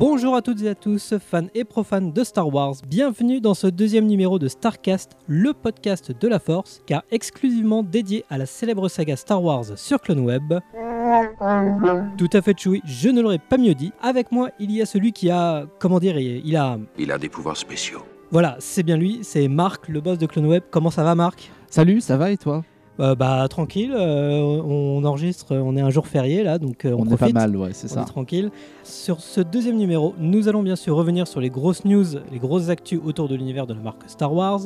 Bonjour 0.00 0.34
à 0.34 0.42
toutes 0.42 0.62
et 0.62 0.68
à 0.68 0.74
tous, 0.74 1.14
fans 1.18 1.46
et 1.54 1.64
profanes 1.64 2.12
de 2.12 2.24
Star 2.24 2.48
Wars. 2.52 2.76
Bienvenue 2.86 3.40
dans 3.40 3.54
ce 3.54 3.66
deuxième 3.66 4.06
numéro 4.06 4.38
de 4.38 4.48
Starcast, 4.48 5.12
le 5.26 5.52
podcast 5.52 6.12
de 6.12 6.28
la 6.28 6.38
Force, 6.38 6.82
car 6.86 7.04
exclusivement 7.10 7.82
dédié 7.82 8.24
à 8.30 8.38
la 8.38 8.46
célèbre 8.46 8.88
saga 8.88 9.16
Star 9.16 9.42
Wars 9.42 9.76
sur 9.76 10.00
CloneWeb. 10.00 10.54
Tout 12.16 12.28
à 12.32 12.42
fait, 12.42 12.58
Chewie, 12.58 12.82
je 12.84 13.08
ne 13.08 13.20
l'aurais 13.20 13.38
pas 13.38 13.56
mieux 13.58 13.74
dit. 13.74 13.92
Avec 14.02 14.30
moi, 14.32 14.50
il 14.58 14.70
y 14.72 14.82
a 14.82 14.86
celui 14.86 15.12
qui 15.12 15.30
a. 15.30 15.64
Comment 15.78 15.98
dire 15.98 16.18
Il 16.18 16.56
a. 16.56 16.78
Il 16.98 17.10
a 17.12 17.18
des 17.18 17.28
pouvoirs 17.28 17.56
spéciaux. 17.56 18.00
Voilà, 18.32 18.56
c'est 18.60 18.82
bien 18.84 18.96
lui, 18.96 19.18
c'est 19.22 19.48
Marc, 19.48 19.88
le 19.88 20.00
boss 20.00 20.16
de 20.18 20.26
CloneWeb. 20.26 20.62
Comment 20.70 20.90
ça 20.90 21.02
va, 21.02 21.14
Marc? 21.16 21.50
Salut, 21.68 22.00
ça 22.00 22.16
va 22.16 22.30
et 22.30 22.36
toi? 22.36 22.62
Euh, 23.00 23.14
Bah, 23.16 23.46
tranquille, 23.48 23.92
euh, 23.92 24.38
on 24.62 25.02
enregistre, 25.04 25.56
on 25.56 25.76
est 25.76 25.80
un 25.80 25.90
jour 25.90 26.06
férié 26.06 26.44
là, 26.44 26.58
donc 26.58 26.84
euh, 26.84 26.92
on, 26.92 27.06
On 27.08 27.10
est 27.10 27.16
pas 27.16 27.30
mal, 27.30 27.56
ouais, 27.56 27.70
c'est 27.72 27.90
On 27.90 27.94
ça. 27.94 28.02
est 28.02 28.04
tranquille. 28.04 28.50
Sur 28.84 29.20
ce 29.20 29.40
deuxième 29.40 29.76
numéro, 29.76 30.14
nous 30.18 30.48
allons 30.48 30.62
bien 30.62 30.76
sûr 30.76 30.94
revenir 30.94 31.26
sur 31.26 31.40
les 31.40 31.50
grosses 31.50 31.84
news, 31.84 32.04
les 32.30 32.38
grosses 32.38 32.68
actus 32.68 33.00
autour 33.04 33.26
de 33.28 33.34
l'univers 33.34 33.66
de 33.66 33.74
la 33.74 33.80
marque 33.80 34.02
Star 34.06 34.32
Wars, 34.32 34.60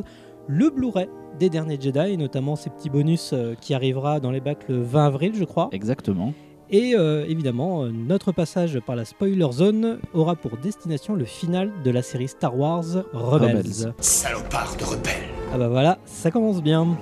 le 0.46 0.70
Blu-ray 0.70 1.08
des 1.38 1.50
derniers 1.50 1.80
Jedi, 1.80 2.12
et 2.12 2.16
notamment 2.16 2.56
ces 2.56 2.70
petits 2.70 2.90
bonus 2.90 3.30
euh, 3.32 3.54
qui 3.60 3.74
arrivera 3.74 4.20
dans 4.20 4.30
les 4.30 4.40
bacs 4.40 4.68
le 4.68 4.80
20 4.82 5.06
avril, 5.06 5.32
je 5.34 5.44
crois. 5.44 5.68
Exactement. 5.72 6.32
Et 6.70 6.94
euh, 6.94 7.26
évidemment, 7.28 7.84
euh, 7.84 7.90
notre 7.90 8.32
passage 8.32 8.80
par 8.80 8.96
la 8.96 9.04
spoiler 9.04 9.52
zone 9.52 9.98
aura 10.12 10.34
pour 10.34 10.56
destination 10.56 11.14
le 11.14 11.24
final 11.24 11.70
de 11.84 11.90
la 11.90 12.02
série 12.02 12.28
Star 12.28 12.58
Wars 12.58 12.84
Rebels. 13.12 13.56
Rebels. 13.56 13.94
Salopard 13.98 14.76
de 14.78 14.84
rebelle. 14.84 15.12
Ah 15.52 15.58
bah 15.58 15.68
voilà, 15.68 15.98
ça 16.04 16.30
commence 16.30 16.62
bien. 16.62 16.96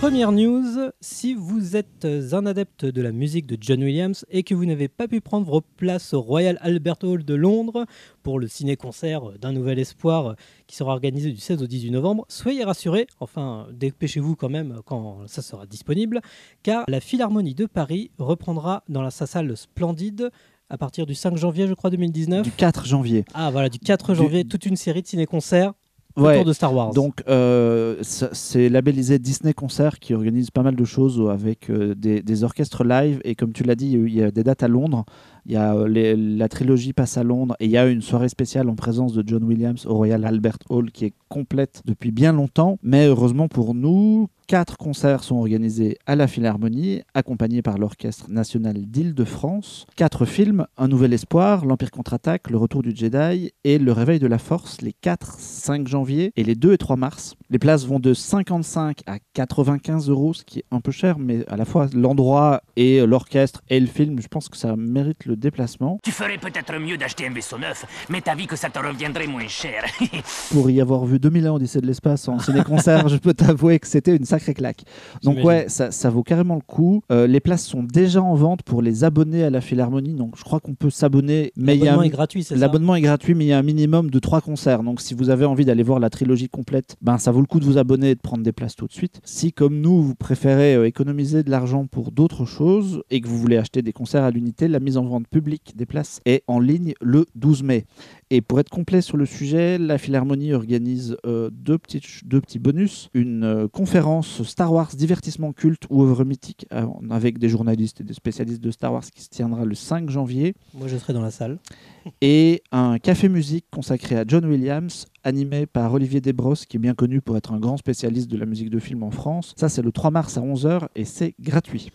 Première 0.00 0.32
news, 0.32 0.90
si 1.02 1.34
vous 1.34 1.76
êtes 1.76 2.06
un 2.32 2.46
adepte 2.46 2.86
de 2.86 3.02
la 3.02 3.12
musique 3.12 3.46
de 3.46 3.58
John 3.60 3.82
Williams 3.84 4.24
et 4.30 4.42
que 4.42 4.54
vous 4.54 4.64
n'avez 4.64 4.88
pas 4.88 5.06
pu 5.06 5.20
prendre 5.20 5.46
vos 5.46 5.60
places 5.60 6.14
au 6.14 6.22
Royal 6.22 6.56
Albert 6.62 6.96
Hall 7.02 7.22
de 7.22 7.34
Londres 7.34 7.84
pour 8.22 8.38
le 8.40 8.48
ciné-concert 8.48 9.32
d'un 9.38 9.52
nouvel 9.52 9.78
espoir 9.78 10.36
qui 10.66 10.76
sera 10.76 10.92
organisé 10.92 11.30
du 11.30 11.36
16 11.38 11.62
au 11.62 11.66
18 11.66 11.90
novembre, 11.90 12.24
soyez 12.28 12.64
rassurés, 12.64 13.06
enfin 13.20 13.66
dépêchez-vous 13.74 14.36
quand 14.36 14.48
même 14.48 14.80
quand 14.86 15.18
ça 15.26 15.42
sera 15.42 15.66
disponible, 15.66 16.22
car 16.62 16.84
la 16.88 17.00
Philharmonie 17.00 17.54
de 17.54 17.66
Paris 17.66 18.10
reprendra 18.18 18.82
dans 18.88 19.08
sa 19.10 19.26
salle 19.26 19.54
splendide 19.54 20.30
à 20.70 20.78
partir 20.78 21.04
du 21.04 21.16
5 21.16 21.36
janvier, 21.36 21.66
je 21.66 21.74
crois, 21.74 21.90
2019. 21.90 22.42
Du 22.44 22.52
4 22.52 22.86
janvier. 22.86 23.24
Ah 23.34 23.50
voilà, 23.50 23.68
du 23.68 23.78
4 23.80 24.12
Du- 24.12 24.18
janvier, 24.18 24.44
toute 24.44 24.64
une 24.66 24.76
série 24.76 25.02
de 25.02 25.06
ciné-concerts 25.08 25.72
Ouais. 26.16 26.34
autour 26.34 26.44
de 26.44 26.52
Star 26.52 26.74
Wars. 26.74 26.92
Donc, 26.92 27.22
euh, 27.28 27.96
c'est 28.02 28.68
labellisé 28.68 29.18
Disney 29.18 29.52
Concert 29.52 29.98
qui 29.98 30.14
organise 30.14 30.50
pas 30.50 30.62
mal 30.62 30.76
de 30.76 30.84
choses 30.84 31.22
avec 31.30 31.70
euh, 31.70 31.94
des, 31.94 32.22
des 32.22 32.44
orchestres 32.44 32.84
live. 32.84 33.20
Et 33.24 33.34
comme 33.34 33.52
tu 33.52 33.62
l'as 33.62 33.76
dit, 33.76 33.92
il 33.92 34.14
y 34.14 34.22
a 34.22 34.30
des 34.30 34.42
dates 34.42 34.62
à 34.62 34.68
Londres. 34.68 35.04
Il 35.46 35.52
y 35.52 35.56
a 35.56 35.74
euh, 35.74 36.16
la 36.16 36.48
trilogie 36.48 36.92
passe 36.92 37.16
à 37.16 37.22
Londres 37.22 37.56
et 37.60 37.66
il 37.66 37.70
y 37.70 37.78
a 37.78 37.86
une 37.86 38.02
soirée 38.02 38.28
spéciale 38.28 38.68
en 38.68 38.74
présence 38.74 39.12
de 39.12 39.22
John 39.26 39.44
Williams 39.44 39.86
au 39.86 39.94
Royal 39.94 40.24
Albert 40.24 40.58
Hall 40.68 40.90
qui 40.90 41.06
est 41.06 41.14
complète 41.28 41.82
depuis 41.84 42.10
bien 42.10 42.32
longtemps. 42.32 42.78
Mais 42.82 43.06
heureusement 43.06 43.48
pour 43.48 43.74
nous, 43.74 44.28
quatre 44.50 44.76
concerts 44.76 45.22
sont 45.22 45.36
organisés 45.36 45.96
à 46.06 46.16
la 46.16 46.26
Philharmonie, 46.26 47.02
accompagnés 47.14 47.62
par 47.62 47.78
l'Orchestre 47.78 48.28
national 48.28 48.84
d'Île-de-France. 48.84 49.86
Quatre 49.94 50.24
films 50.24 50.66
Un 50.76 50.88
Nouvel 50.88 51.12
Espoir, 51.12 51.64
L'Empire 51.64 51.92
contre-attaque, 51.92 52.50
Le 52.50 52.56
Retour 52.56 52.82
du 52.82 52.90
Jedi 52.90 53.52
et 53.62 53.78
Le 53.78 53.92
Réveil 53.92 54.18
de 54.18 54.26
la 54.26 54.38
Force, 54.38 54.80
les 54.82 54.92
4, 54.92 55.38
5 55.38 55.86
janvier 55.86 56.32
et 56.34 56.42
les 56.42 56.56
2 56.56 56.72
et 56.72 56.78
3 56.78 56.96
mars. 56.96 57.36
Les 57.48 57.60
places 57.60 57.86
vont 57.86 58.00
de 58.00 58.12
55 58.12 59.02
à 59.06 59.18
95 59.34 60.08
euros, 60.10 60.34
ce 60.34 60.44
qui 60.44 60.58
est 60.58 60.64
un 60.72 60.80
peu 60.80 60.90
cher, 60.90 61.20
mais 61.20 61.46
à 61.46 61.56
la 61.56 61.64
fois 61.64 61.86
l'endroit 61.94 62.62
et 62.74 63.06
l'orchestre 63.06 63.62
et 63.68 63.78
le 63.78 63.86
film, 63.86 64.20
je 64.20 64.26
pense 64.26 64.48
que 64.48 64.56
ça 64.56 64.74
mérite 64.74 65.26
le 65.26 65.29
déplacement. 65.34 65.98
Tu 66.02 66.10
ferais 66.10 66.38
peut-être 66.38 66.78
mieux 66.78 66.96
d'acheter 66.96 67.26
un 67.26 67.32
vaisseau 67.32 67.58
neuf, 67.58 67.84
mais 68.08 68.20
t'as 68.20 68.34
vu 68.34 68.46
que 68.46 68.56
ça 68.56 68.68
te 68.70 68.78
reviendrait 68.78 69.26
moins 69.26 69.46
cher. 69.48 69.84
Pour 70.50 70.70
y 70.70 70.80
avoir 70.80 71.04
vu 71.04 71.18
2001 71.18 71.52
Odyssée 71.52 71.80
de 71.80 71.86
l'espace 71.86 72.28
en 72.28 72.38
ciné-concert, 72.38 73.08
je 73.08 73.16
peux 73.16 73.34
t'avouer 73.34 73.78
que 73.78 73.86
c'était 73.86 74.16
une 74.16 74.24
sacrée 74.24 74.54
claque. 74.54 74.82
Donc 75.22 75.42
ouais, 75.44 75.66
ça, 75.68 75.90
ça 75.90 76.10
vaut 76.10 76.22
carrément 76.22 76.54
le 76.56 76.60
coup. 76.60 77.02
Euh, 77.12 77.26
les 77.26 77.40
places 77.40 77.64
sont 77.66 77.82
déjà 77.82 78.22
en 78.22 78.34
vente 78.34 78.62
pour 78.62 78.82
les 78.82 79.04
abonnés 79.04 79.44
à 79.44 79.50
la 79.50 79.60
Philharmonie, 79.60 80.14
donc 80.14 80.36
je 80.36 80.42
crois 80.44 80.60
qu'on 80.60 80.74
peut 80.74 80.90
s'abonner, 80.90 81.52
mais 81.56 81.76
il 81.76 81.80
y 81.80 81.82
a 81.82 81.84
L'abonnement 81.86 82.02
un- 82.02 82.06
est 82.06 82.10
gratuit, 82.10 82.42
c'est 82.44 82.54
ça 82.54 82.60
L'abonnement 82.60 82.94
est 82.96 83.00
gratuit, 83.00 83.34
mais 83.34 83.44
il 83.44 83.48
y 83.48 83.52
a 83.52 83.58
un 83.58 83.62
minimum 83.62 84.10
de 84.10 84.18
trois 84.18 84.40
concerts. 84.40 84.82
Donc, 84.82 85.00
si 85.00 85.14
vous 85.14 85.30
avez 85.30 85.44
envie 85.44 85.64
d'aller 85.64 85.82
voir 85.82 85.98
la 86.00 86.10
trilogie 86.10 86.48
complète, 86.48 86.96
ben, 87.02 87.18
ça 87.18 87.30
vaut 87.30 87.40
le 87.40 87.46
coup 87.46 87.60
de 87.60 87.64
vous 87.64 87.78
abonner 87.78 88.10
et 88.10 88.14
de 88.14 88.20
prendre 88.20 88.42
des 88.42 88.52
places 88.52 88.76
tout 88.76 88.86
de 88.86 88.92
suite. 88.92 89.20
Si, 89.24 89.52
comme 89.52 89.80
nous, 89.80 90.02
vous 90.02 90.14
préférez 90.14 90.74
euh, 90.74 90.86
économiser 90.86 91.42
de 91.42 91.50
l'argent 91.50 91.86
pour 91.86 92.12
d'autres 92.12 92.44
choses 92.44 93.02
et 93.10 93.20
que 93.20 93.28
vous 93.28 93.38
voulez 93.38 93.56
acheter 93.56 93.82
des 93.82 93.92
concerts 93.92 94.24
à 94.24 94.30
l'unité, 94.30 94.68
la 94.68 94.80
mise 94.80 94.96
en 94.96 95.04
vente 95.04 95.19
publique 95.26 95.72
des 95.76 95.86
places 95.86 96.20
est 96.24 96.42
en 96.46 96.60
ligne 96.60 96.94
le 97.00 97.26
12 97.34 97.62
mai. 97.62 97.86
Et 98.30 98.40
pour 98.40 98.60
être 98.60 98.70
complet 98.70 99.00
sur 99.00 99.16
le 99.16 99.26
sujet, 99.26 99.78
la 99.78 99.98
Philharmonie 99.98 100.52
organise 100.52 101.16
euh, 101.26 101.50
deux, 101.52 101.78
petits, 101.78 102.02
deux 102.24 102.40
petits 102.40 102.58
bonus. 102.58 103.08
Une 103.14 103.44
euh, 103.44 103.68
conférence 103.68 104.42
Star 104.44 104.72
Wars 104.72 104.90
divertissement 104.94 105.52
culte 105.52 105.84
ou 105.90 106.02
œuvre 106.02 106.24
mythique 106.24 106.66
euh, 106.72 106.86
avec 107.10 107.38
des 107.38 107.48
journalistes 107.48 108.00
et 108.00 108.04
des 108.04 108.14
spécialistes 108.14 108.60
de 108.60 108.70
Star 108.70 108.92
Wars 108.92 109.04
qui 109.04 109.22
se 109.22 109.28
tiendra 109.28 109.64
le 109.64 109.74
5 109.74 110.08
janvier 110.10 110.54
Moi, 110.74 110.88
je 110.88 110.96
serai 110.96 111.12
dans 111.12 111.22
la 111.22 111.30
salle. 111.30 111.58
et 112.20 112.62
un 112.72 112.98
café 112.98 113.28
musique 113.28 113.66
consacré 113.70 114.16
à 114.16 114.24
John 114.26 114.44
Williams, 114.44 115.06
animé 115.24 115.66
par 115.66 115.92
Olivier 115.92 116.20
Desbrosses, 116.20 116.66
qui 116.66 116.76
est 116.76 116.80
bien 116.80 116.94
connu 116.94 117.20
pour 117.20 117.36
être 117.36 117.52
un 117.52 117.58
grand 117.58 117.76
spécialiste 117.76 118.30
de 118.30 118.36
la 118.36 118.46
musique 118.46 118.70
de 118.70 118.78
film 118.78 119.02
en 119.02 119.10
France. 119.10 119.54
Ça, 119.56 119.68
c'est 119.68 119.82
le 119.82 119.92
3 119.92 120.10
mars 120.10 120.36
à 120.36 120.40
11h 120.40 120.88
et 120.94 121.04
c'est 121.04 121.34
gratuit. 121.40 121.90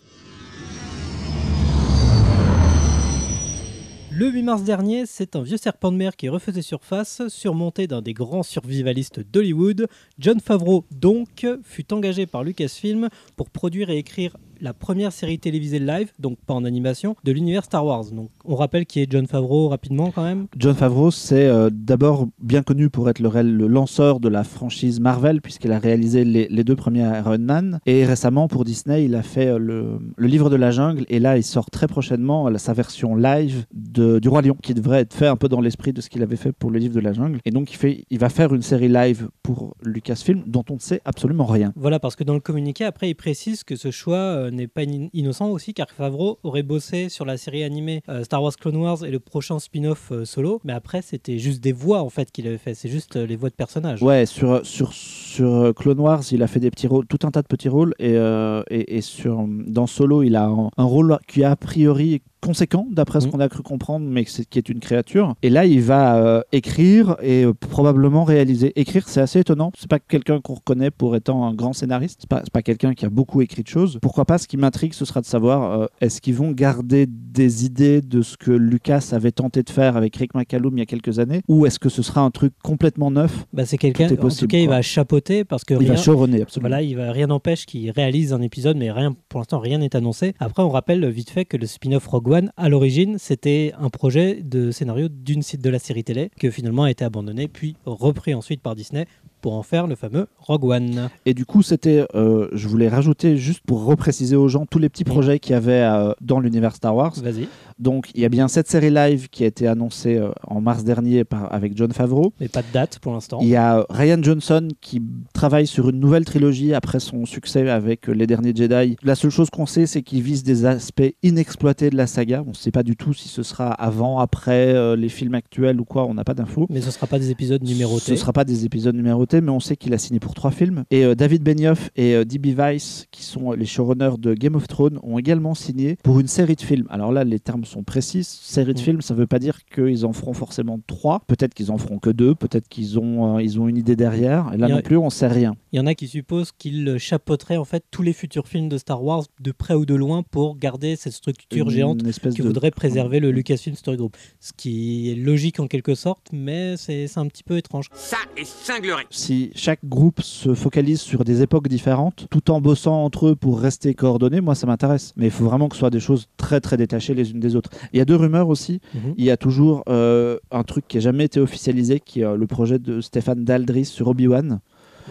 Le 4.18 4.30
8 4.30 4.42
mars 4.44 4.62
dernier, 4.62 5.04
c'est 5.04 5.36
un 5.36 5.42
vieux 5.42 5.58
serpent 5.58 5.92
de 5.92 5.98
mer 5.98 6.16
qui 6.16 6.30
refaisait 6.30 6.62
surface, 6.62 7.28
surmonté 7.28 7.86
d'un 7.86 8.00
des 8.00 8.14
grands 8.14 8.42
survivalistes 8.42 9.20
d'Hollywood. 9.20 9.88
John 10.18 10.40
Favreau, 10.40 10.86
donc, 10.90 11.46
fut 11.62 11.92
engagé 11.92 12.24
par 12.24 12.42
Lucasfilm 12.42 13.10
pour 13.36 13.50
produire 13.50 13.90
et 13.90 13.98
écrire 13.98 14.38
la 14.60 14.74
première 14.74 15.12
série 15.12 15.38
télévisée 15.38 15.78
live, 15.78 16.12
donc 16.18 16.38
pas 16.46 16.54
en 16.54 16.64
animation, 16.64 17.16
de 17.24 17.32
l'univers 17.32 17.64
Star 17.64 17.84
Wars. 17.84 18.04
Donc, 18.12 18.30
on 18.44 18.54
rappelle 18.54 18.86
qui 18.86 19.00
est 19.00 19.10
John 19.10 19.26
Favreau 19.26 19.68
rapidement 19.68 20.10
quand 20.10 20.24
même. 20.24 20.46
John 20.56 20.74
Favreau, 20.74 21.10
c'est 21.10 21.46
euh, 21.46 21.70
d'abord 21.72 22.28
bien 22.40 22.62
connu 22.62 22.90
pour 22.90 23.08
être 23.10 23.20
le, 23.20 23.66
lanceur 23.66 24.20
de 24.20 24.28
la 24.28 24.44
franchise 24.44 25.00
Marvel, 25.00 25.40
puisqu'il 25.40 25.72
a 25.72 25.78
réalisé 25.78 26.24
les, 26.24 26.48
les 26.48 26.64
deux 26.64 26.76
premiers 26.76 27.02
Iron 27.18 27.38
Man. 27.38 27.80
Et 27.86 28.04
récemment, 28.04 28.48
pour 28.48 28.64
Disney, 28.64 29.04
il 29.04 29.14
a 29.14 29.22
fait 29.22 29.48
euh, 29.48 29.58
le, 29.58 29.98
le 30.16 30.26
livre 30.26 30.50
de 30.50 30.56
la 30.56 30.70
jungle. 30.70 31.04
Et 31.08 31.18
là, 31.18 31.36
il 31.36 31.42
sort 31.42 31.70
très 31.70 31.86
prochainement 31.86 32.48
euh, 32.48 32.58
sa 32.58 32.72
version 32.72 33.14
live 33.16 33.66
de, 33.72 34.18
du 34.18 34.28
Roi 34.28 34.42
Lion, 34.42 34.56
qui 34.62 34.74
devrait 34.74 35.00
être 35.00 35.14
fait 35.14 35.26
un 35.26 35.36
peu 35.36 35.48
dans 35.48 35.60
l'esprit 35.60 35.92
de 35.92 36.00
ce 36.00 36.08
qu'il 36.08 36.22
avait 36.22 36.36
fait 36.36 36.52
pour 36.52 36.70
le 36.70 36.78
livre 36.78 36.94
de 36.94 37.00
la 37.00 37.12
jungle. 37.12 37.38
Et 37.44 37.50
donc, 37.50 37.72
il, 37.72 37.76
fait, 37.76 38.04
il 38.10 38.18
va 38.18 38.28
faire 38.28 38.54
une 38.54 38.62
série 38.62 38.88
live 38.88 39.28
pour 39.42 39.76
Lucasfilm, 39.82 40.44
dont 40.46 40.64
on 40.70 40.74
ne 40.74 40.80
sait 40.80 41.00
absolument 41.04 41.46
rien. 41.46 41.72
Voilà, 41.76 41.98
parce 41.98 42.16
que 42.16 42.24
dans 42.24 42.34
le 42.34 42.40
communiqué, 42.40 42.84
après, 42.84 43.10
il 43.10 43.14
précise 43.14 43.64
que 43.64 43.76
ce 43.76 43.90
choix 43.90 44.45
euh, 44.46 44.50
n'est 44.50 44.66
pas 44.66 44.82
in- 44.82 45.08
innocent 45.12 45.50
aussi, 45.50 45.74
car 45.74 45.90
Favreau 45.90 46.38
aurait 46.42 46.62
bossé 46.62 47.08
sur 47.08 47.24
la 47.24 47.36
série 47.36 47.62
animée 47.64 48.02
euh, 48.08 48.24
Star 48.24 48.42
Wars 48.42 48.56
Clone 48.56 48.76
Wars 48.76 49.04
et 49.04 49.10
le 49.10 49.18
prochain 49.20 49.58
spin-off 49.58 50.10
euh, 50.12 50.24
solo, 50.24 50.60
mais 50.64 50.72
après, 50.72 51.02
c'était 51.02 51.38
juste 51.38 51.62
des 51.62 51.72
voix 51.72 52.02
en 52.02 52.10
fait 52.10 52.30
qu'il 52.32 52.46
avait 52.46 52.58
fait, 52.58 52.74
c'est 52.74 52.88
juste 52.88 53.16
les 53.16 53.36
voix 53.36 53.50
de 53.50 53.54
personnages. 53.54 54.02
Ouais, 54.02 54.26
sur, 54.26 54.64
sur, 54.64 54.92
sur 54.92 55.74
Clone 55.74 56.00
Wars, 56.00 56.22
il 56.32 56.42
a 56.42 56.46
fait 56.46 56.60
des 56.60 56.70
petits 56.70 56.86
rôles, 56.86 57.06
tout 57.06 57.18
un 57.26 57.30
tas 57.30 57.42
de 57.42 57.46
petits 57.46 57.68
rôles. 57.68 57.94
Et, 57.98 59.00
sur, 59.02 59.44
dans 59.48 59.86
Solo, 59.86 60.22
il 60.22 60.36
a 60.36 60.46
un 60.46 60.84
rôle 60.84 61.18
qui 61.28 61.44
a 61.44 61.54
priori 61.56 62.22
conséquent, 62.40 62.86
d'après 62.90 63.20
ce 63.20 63.26
Mhm. 63.26 63.32
qu'on 63.32 63.40
a 63.40 63.48
cru 63.48 63.62
comprendre, 63.62 64.06
mais 64.08 64.24
c'est- 64.26 64.44
qui 64.48 64.58
est 64.58 64.68
une 64.68 64.80
créature. 64.80 65.34
Et 65.42 65.50
là, 65.50 65.64
il 65.66 65.80
va 65.82 66.16
euh, 66.16 66.42
écrire 66.52 67.16
et 67.22 67.44
euh, 67.44 67.52
probablement 67.54 68.24
réaliser. 68.24 68.72
Écrire, 68.78 69.08
c'est 69.08 69.20
assez 69.20 69.40
étonnant. 69.40 69.72
C'est 69.76 69.88
pas 69.90 69.98
quelqu'un 69.98 70.40
qu'on 70.40 70.54
reconnaît 70.54 70.90
pour 70.90 71.16
étant 71.16 71.44
un 71.46 71.54
grand 71.54 71.72
scénariste. 71.72 72.18
C'est 72.22 72.28
pas, 72.30 72.40
c'est 72.44 72.52
pas 72.52 72.62
quelqu'un 72.62 72.94
qui 72.94 73.04
a 73.04 73.10
beaucoup 73.10 73.40
écrit 73.42 73.62
de 73.62 73.68
choses. 73.68 73.98
Pourquoi 74.02 74.24
pas 74.24 74.38
Ce 74.38 74.46
qui 74.48 74.56
m'intrigue, 74.56 74.92
ce 74.94 75.04
sera 75.04 75.20
de 75.20 75.26
savoir 75.26 75.80
euh, 75.80 75.86
est-ce 76.00 76.20
qu'ils 76.20 76.34
vont 76.34 76.50
garder 76.52 77.06
des 77.08 77.64
idées 77.64 78.00
de 78.00 78.22
ce 78.22 78.36
que 78.36 78.50
Lucas 78.50 79.10
avait 79.12 79.32
tenté 79.32 79.62
de 79.62 79.70
faire 79.70 79.96
avec 79.96 80.16
Rick 80.16 80.34
McCallum 80.34 80.76
il 80.76 80.80
y 80.80 80.82
a 80.82 80.86
quelques 80.86 81.18
années, 81.18 81.42
ou 81.48 81.66
est-ce 81.66 81.78
que 81.78 81.88
ce 81.88 82.02
sera 82.02 82.20
un 82.20 82.30
truc 82.30 82.52
complètement 82.62 83.10
neuf? 83.10 83.46
Bah, 83.52 83.64
c'est 83.66 83.78
quelqu'un, 83.78 84.04
est 84.08 84.12
en 84.12 84.16
tout 84.16 84.22
possible, 84.22 84.48
cas, 84.48 84.58
il 84.58 84.68
va 84.68 84.82
chapeauter 84.82 85.44
parce 85.44 85.64
que 85.64 85.74
Il 85.74 85.78
rien, 85.80 85.88
va 85.90 85.96
showrunner, 85.96 86.42
absolument. 86.42 86.68
voilà, 86.68 86.82
il 86.82 86.96
va, 86.96 87.12
rien 87.12 87.26
n'empêche 87.28 87.66
qu'il 87.66 87.90
réalise 87.90 88.32
un 88.32 88.42
épisode, 88.42 88.76
mais 88.76 88.90
rien, 88.90 89.14
pour 89.28 89.40
l'instant, 89.40 89.58
rien 89.58 89.78
n'est 89.78 89.94
annoncé. 89.96 90.34
Après, 90.38 90.62
on 90.62 90.68
rappelle 90.70 91.06
vite 91.08 91.30
fait 91.30 91.44
que 91.44 91.56
le 91.56 91.66
spin-off 91.66 92.06
Rogue 92.06 92.25
One, 92.28 92.50
à 92.56 92.68
l'origine, 92.68 93.18
c'était 93.18 93.72
un 93.78 93.88
projet 93.88 94.42
de 94.42 94.72
scénario 94.72 95.08
d'une 95.08 95.42
site 95.42 95.62
de 95.62 95.70
la 95.70 95.78
série 95.78 96.02
télé 96.02 96.32
que 96.40 96.50
finalement 96.50 96.82
a 96.82 96.90
été 96.90 97.04
abandonné, 97.04 97.46
puis 97.46 97.76
repris 97.84 98.34
ensuite 98.34 98.60
par 98.60 98.74
Disney 98.74 99.06
pour 99.46 99.54
en 99.54 99.62
faire 99.62 99.86
le 99.86 99.94
fameux 99.94 100.26
Rogue 100.40 100.64
One. 100.64 101.08
Et 101.24 101.32
du 101.32 101.46
coup, 101.46 101.62
c'était, 101.62 102.04
euh, 102.16 102.48
je 102.52 102.66
voulais 102.66 102.88
rajouter 102.88 103.36
juste 103.36 103.60
pour 103.64 103.84
repréciser 103.84 104.34
aux 104.34 104.48
gens 104.48 104.66
tous 104.66 104.80
les 104.80 104.88
petits 104.88 105.04
Oui. 105.06 105.12
projets 105.12 105.38
qu'il 105.38 105.52
y 105.52 105.54
avait 105.54 105.82
euh, 105.84 106.10
dans 106.20 106.40
l'univers 106.40 106.74
Star 106.74 106.96
Wars. 106.96 107.12
Vas-y. 107.22 107.46
Donc, 107.78 108.10
il 108.16 108.22
y 108.22 108.24
a 108.24 108.28
bien 108.28 108.48
cette 108.48 108.66
série 108.66 108.90
live 108.90 109.28
qui 109.28 109.44
a 109.44 109.46
été 109.46 109.68
annoncée 109.68 110.16
euh, 110.16 110.30
en 110.48 110.60
mars 110.60 110.82
dernier 110.82 111.22
par, 111.22 111.54
avec 111.54 111.76
John 111.76 111.92
Favreau. 111.92 112.32
Mais 112.40 112.48
pas 112.48 112.62
de 112.62 112.66
date 112.72 112.98
pour 112.98 113.12
l'instant. 113.12 113.38
Il 113.40 113.46
y 113.46 113.54
a 113.54 113.86
Ryan 113.88 114.18
Johnson 114.20 114.66
qui 114.80 115.00
travaille 115.32 115.68
sur 115.68 115.90
une 115.90 116.00
nouvelle 116.00 116.24
trilogie 116.24 116.74
après 116.74 116.98
son 116.98 117.24
succès 117.24 117.68
avec 117.70 118.08
Les 118.08 118.26
Derniers 118.26 118.52
Jedi. 118.52 118.96
La 119.04 119.14
seule 119.14 119.30
chose 119.30 119.50
qu'on 119.50 119.66
sait, 119.66 119.86
c'est 119.86 120.02
qu'il 120.02 120.22
vise 120.22 120.42
des 120.42 120.64
aspects 120.64 121.14
inexploités 121.22 121.90
de 121.90 121.96
la 121.96 122.08
saga. 122.08 122.42
On 122.44 122.50
ne 122.50 122.54
sait 122.54 122.72
pas 122.72 122.82
du 122.82 122.96
tout 122.96 123.14
si 123.14 123.28
ce 123.28 123.44
sera 123.44 123.68
avant, 123.70 124.18
après 124.18 124.96
les 124.96 125.08
films 125.08 125.34
actuels 125.34 125.80
ou 125.80 125.84
quoi, 125.84 126.04
on 126.04 126.14
n'a 126.14 126.24
pas 126.24 126.34
d'infos. 126.34 126.66
Mais 126.68 126.80
ce 126.80 126.90
sera 126.90 127.06
pas 127.06 127.20
des 127.20 127.30
épisodes 127.30 127.62
numérotés. 127.62 128.06
Ce 128.06 128.10
ne 128.12 128.16
sera 128.16 128.32
pas 128.32 128.44
des 128.44 128.64
épisodes 128.64 128.96
numérotés, 128.96 129.35
mais 129.40 129.50
on 129.50 129.60
sait 129.60 129.76
qu'il 129.76 129.92
a 129.94 129.98
signé 129.98 130.20
pour 130.20 130.34
trois 130.34 130.50
films. 130.50 130.84
Et 130.90 131.04
euh, 131.04 131.14
David 131.14 131.42
Benioff 131.42 131.90
et 131.96 132.14
euh, 132.14 132.24
D.B. 132.24 132.46
Weiss, 132.56 133.06
qui 133.10 133.22
sont 133.22 133.52
les 133.52 133.66
showrunners 133.66 134.18
de 134.18 134.34
Game 134.34 134.54
of 134.54 134.66
Thrones, 134.68 134.98
ont 135.02 135.18
également 135.18 135.54
signé 135.54 135.96
pour 136.02 136.20
une 136.20 136.26
série 136.28 136.56
de 136.56 136.60
films. 136.62 136.86
Alors 136.90 137.12
là, 137.12 137.24
les 137.24 137.40
termes 137.40 137.64
sont 137.64 137.82
précis. 137.82 138.24
Série 138.24 138.74
de 138.74 138.80
Mm. 138.80 138.82
films, 138.82 139.00
ça 139.02 139.14
ne 139.14 139.18
veut 139.18 139.26
pas 139.26 139.38
dire 139.38 139.64
qu'ils 139.66 140.04
en 140.06 140.12
feront 140.12 140.32
forcément 140.34 140.78
trois. 140.86 141.20
Peut-être 141.26 141.54
qu'ils 141.54 141.70
en 141.70 141.78
feront 141.78 141.98
que 141.98 142.10
deux. 142.10 142.34
Peut-être 142.34 142.68
qu'ils 142.68 142.98
ont, 142.98 143.36
euh, 143.36 143.42
ils 143.42 143.60
ont 143.60 143.68
une 143.68 143.76
idée 143.76 143.96
derrière. 143.96 144.50
Et 144.54 144.56
là 144.56 144.66
a- 144.66 144.68
non 144.68 144.80
plus, 144.82 144.96
on 144.96 145.10
sait 145.10 145.26
rien. 145.28 145.54
Il 145.72 145.76
y 145.76 145.80
en 145.80 145.86
a 145.86 145.94
qui 145.94 146.08
supposent 146.08 146.52
qu'il 146.56 146.96
chapeauterait 146.98 147.56
en 147.56 147.64
fait 147.64 147.84
tous 147.90 148.02
les 148.02 148.12
futurs 148.12 148.48
films 148.48 148.68
de 148.68 148.78
Star 148.78 149.02
Wars 149.02 149.24
de 149.40 149.52
près 149.52 149.74
ou 149.74 149.84
de 149.86 149.94
loin 149.94 150.22
pour 150.22 150.56
garder 150.56 150.96
cette 150.96 151.12
structure 151.12 151.66
Une 151.66 151.70
géante 151.70 152.06
espèce 152.06 152.34
qui 152.34 152.42
de- 152.42 152.46
voudrait 152.46 152.70
préserver 152.70 153.20
le 153.20 153.30
Lucasfilm 153.30 153.76
Story 153.76 153.96
Group. 153.96 154.16
Ce 154.40 154.52
qui 154.56 155.10
est 155.10 155.14
logique 155.14 155.60
en 155.60 155.66
quelque 155.66 155.94
sorte, 155.94 156.28
mais 156.32 156.76
c'est 156.76 157.06
un 157.16 157.26
petit 157.26 157.42
peu 157.42 157.56
étrange. 157.56 157.86
Ça 157.94 158.16
est 158.36 158.44
cinglé. 158.46 158.86
Si 159.26 159.50
chaque 159.56 159.84
groupe 159.84 160.22
se 160.22 160.54
focalise 160.54 161.00
sur 161.00 161.24
des 161.24 161.42
époques 161.42 161.66
différentes, 161.66 162.28
tout 162.30 162.52
en 162.52 162.60
bossant 162.60 163.02
entre 163.04 163.28
eux 163.28 163.34
pour 163.34 163.58
rester 163.58 163.92
coordonnés, 163.92 164.40
moi 164.40 164.54
ça 164.54 164.68
m'intéresse. 164.68 165.12
Mais 165.16 165.26
il 165.26 165.30
faut 165.32 165.44
vraiment 165.44 165.68
que 165.68 165.74
ce 165.74 165.80
soit 165.80 165.90
des 165.90 165.98
choses 165.98 166.28
très 166.36 166.60
très 166.60 166.76
détachées 166.76 167.12
les 167.12 167.32
unes 167.32 167.40
des 167.40 167.56
autres. 167.56 167.70
Il 167.92 167.98
y 167.98 168.00
a 168.00 168.04
deux 168.04 168.14
rumeurs 168.14 168.48
aussi. 168.48 168.80
Mhm. 168.94 169.14
Il 169.16 169.24
y 169.24 169.30
a 169.32 169.36
toujours 169.36 169.82
euh, 169.88 170.38
un 170.52 170.62
truc 170.62 170.86
qui 170.86 170.98
n'a 170.98 171.00
jamais 171.00 171.24
été 171.24 171.40
officialisé, 171.40 171.98
qui 171.98 172.20
est 172.20 172.24
euh, 172.24 172.36
le 172.36 172.46
projet 172.46 172.78
de 172.78 173.00
Stéphane 173.00 173.44
Daldry 173.44 173.84
sur 173.84 174.06
Obi-Wan. 174.06 174.60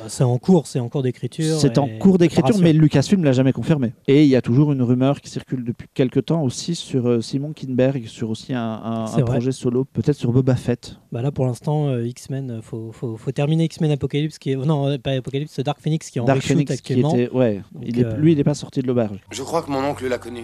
C'est 0.08 0.24
en 0.24 0.38
cours, 0.38 0.68
c'est 0.68 0.80
en 0.80 0.90
cours 0.90 1.04
d'écriture. 1.04 1.60
C'est 1.60 1.78
en 1.78 1.88
cours 2.00 2.18
d'écriture, 2.18 2.58
mais 2.60 2.74
Lucasfilm 2.74 3.24
l'a 3.24 3.34
jamais 3.34 3.54
confirmé. 3.54 3.94
Et 4.08 4.24
il 4.24 4.30
y 4.30 4.36
a 4.36 4.42
toujours 4.42 4.72
une 4.72 4.82
rumeur 4.82 5.22
qui 5.22 5.30
circule 5.30 5.64
depuis 5.64 5.88
quelques 5.94 6.26
temps 6.26 6.44
aussi 6.44 6.76
sur 6.76 7.08
euh, 7.08 7.22
Simon 7.22 7.54
Kinberg, 7.54 8.06
sur 8.08 8.30
aussi 8.30 8.54
un, 8.54 9.06
projet 9.26 9.52
solo, 9.52 9.86
peut-être 9.86 10.18
sur 10.18 10.32
Boba 10.32 10.56
Fett. 10.56 10.98
Bah 11.12 11.22
là 11.22 11.32
pour 11.32 11.46
l'instant, 11.46 11.88
euh, 11.88 12.06
X-Men, 12.06 12.52
euh, 12.52 12.62
faut, 12.62 12.92
faut, 12.92 13.18
faut 13.18 13.32
terminer 13.32 13.66
X-Men 13.66 13.92
Apocalypse, 13.92 14.38
qui 14.38 14.52
est... 14.52 14.56
non 14.56 14.98
pas 15.00 15.12
Apocalypse, 15.12 15.60
Dark 15.60 15.80
Phoenix 15.82 16.10
qui 16.10 16.20
est 16.20 16.22
en 16.22 16.26
Dark 16.26 16.42
Phoenix 16.42 16.68
qui 16.68 16.74
actuellement. 16.74 17.14
était, 17.14 17.30
ouais, 17.32 17.62
Donc, 17.74 17.84
il 17.86 18.00
est, 18.00 18.06
euh, 18.06 18.18
lui 18.18 18.34
il 18.34 18.38
n'est 18.38 18.44
pas 18.44 18.54
sorti 18.54 18.82
de 18.82 18.88
l'auberge. 18.88 19.20
Je 19.32 19.44
crois 19.44 19.62
que 19.62 19.72
mon 19.72 19.84
oncle 19.84 20.08
l'a 20.08 20.18
connu. 20.18 20.44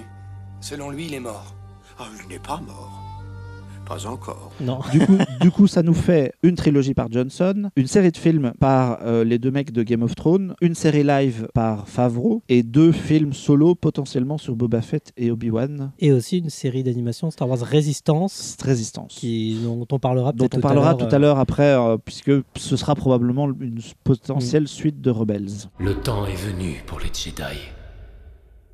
Selon 0.59 0.89
lui, 0.89 1.07
il 1.07 1.13
est 1.13 1.19
mort. 1.19 1.55
Ah, 1.99 2.05
il 2.23 2.29
n'est 2.29 2.39
pas 2.39 2.61
mort. 2.65 3.10
Pas 3.91 4.07
encore. 4.07 4.51
Non, 4.61 4.79
Du 4.93 5.05
coup, 5.05 5.17
du 5.41 5.51
coup, 5.51 5.67
ça 5.67 5.83
nous 5.83 5.93
fait 5.93 6.31
une 6.43 6.55
trilogie 6.55 6.93
par 6.93 7.11
Johnson, 7.11 7.69
une 7.75 7.87
série 7.87 8.11
de 8.11 8.15
films 8.17 8.53
par 8.57 8.99
euh, 9.03 9.25
les 9.25 9.37
deux 9.37 9.51
mecs 9.51 9.73
de 9.73 9.83
Game 9.83 10.01
of 10.01 10.15
Thrones, 10.15 10.55
une 10.61 10.75
série 10.75 11.03
live 11.03 11.49
par 11.53 11.89
Favreau 11.89 12.41
et 12.47 12.63
deux 12.63 12.93
films 12.93 13.33
solo 13.33 13.75
potentiellement 13.75 14.37
sur 14.37 14.55
Boba 14.55 14.81
Fett 14.81 15.11
et 15.17 15.29
Obi-Wan. 15.29 15.91
et 15.99 16.13
aussi 16.13 16.37
une 16.37 16.49
série 16.49 16.83
d'animation 16.83 17.31
Star 17.31 17.49
Wars 17.49 17.59
Résistance, 17.59 18.55
Résistance. 18.63 19.13
qui, 19.13 19.59
dont 19.61 19.85
on 19.91 19.99
parlera 19.99 20.31
dont 20.31 20.47
on 20.55 20.59
parlera 20.61 20.95
tout 20.95 21.05
à 21.11 21.15
euh, 21.15 21.19
l'heure 21.19 21.39
après, 21.39 21.77
euh, 21.77 21.97
puisque 21.97 22.31
ce 22.55 22.77
sera 22.77 22.95
probablement 22.95 23.49
une 23.59 23.79
potentielle 24.05 24.69
suite 24.69 25.01
de 25.01 25.09
Rebels. 25.11 25.67
Le 25.79 25.95
temps 25.95 26.25
est 26.25 26.35
venu 26.35 26.81
pour 26.85 26.99
les 27.01 27.07
Jedi 27.13 27.59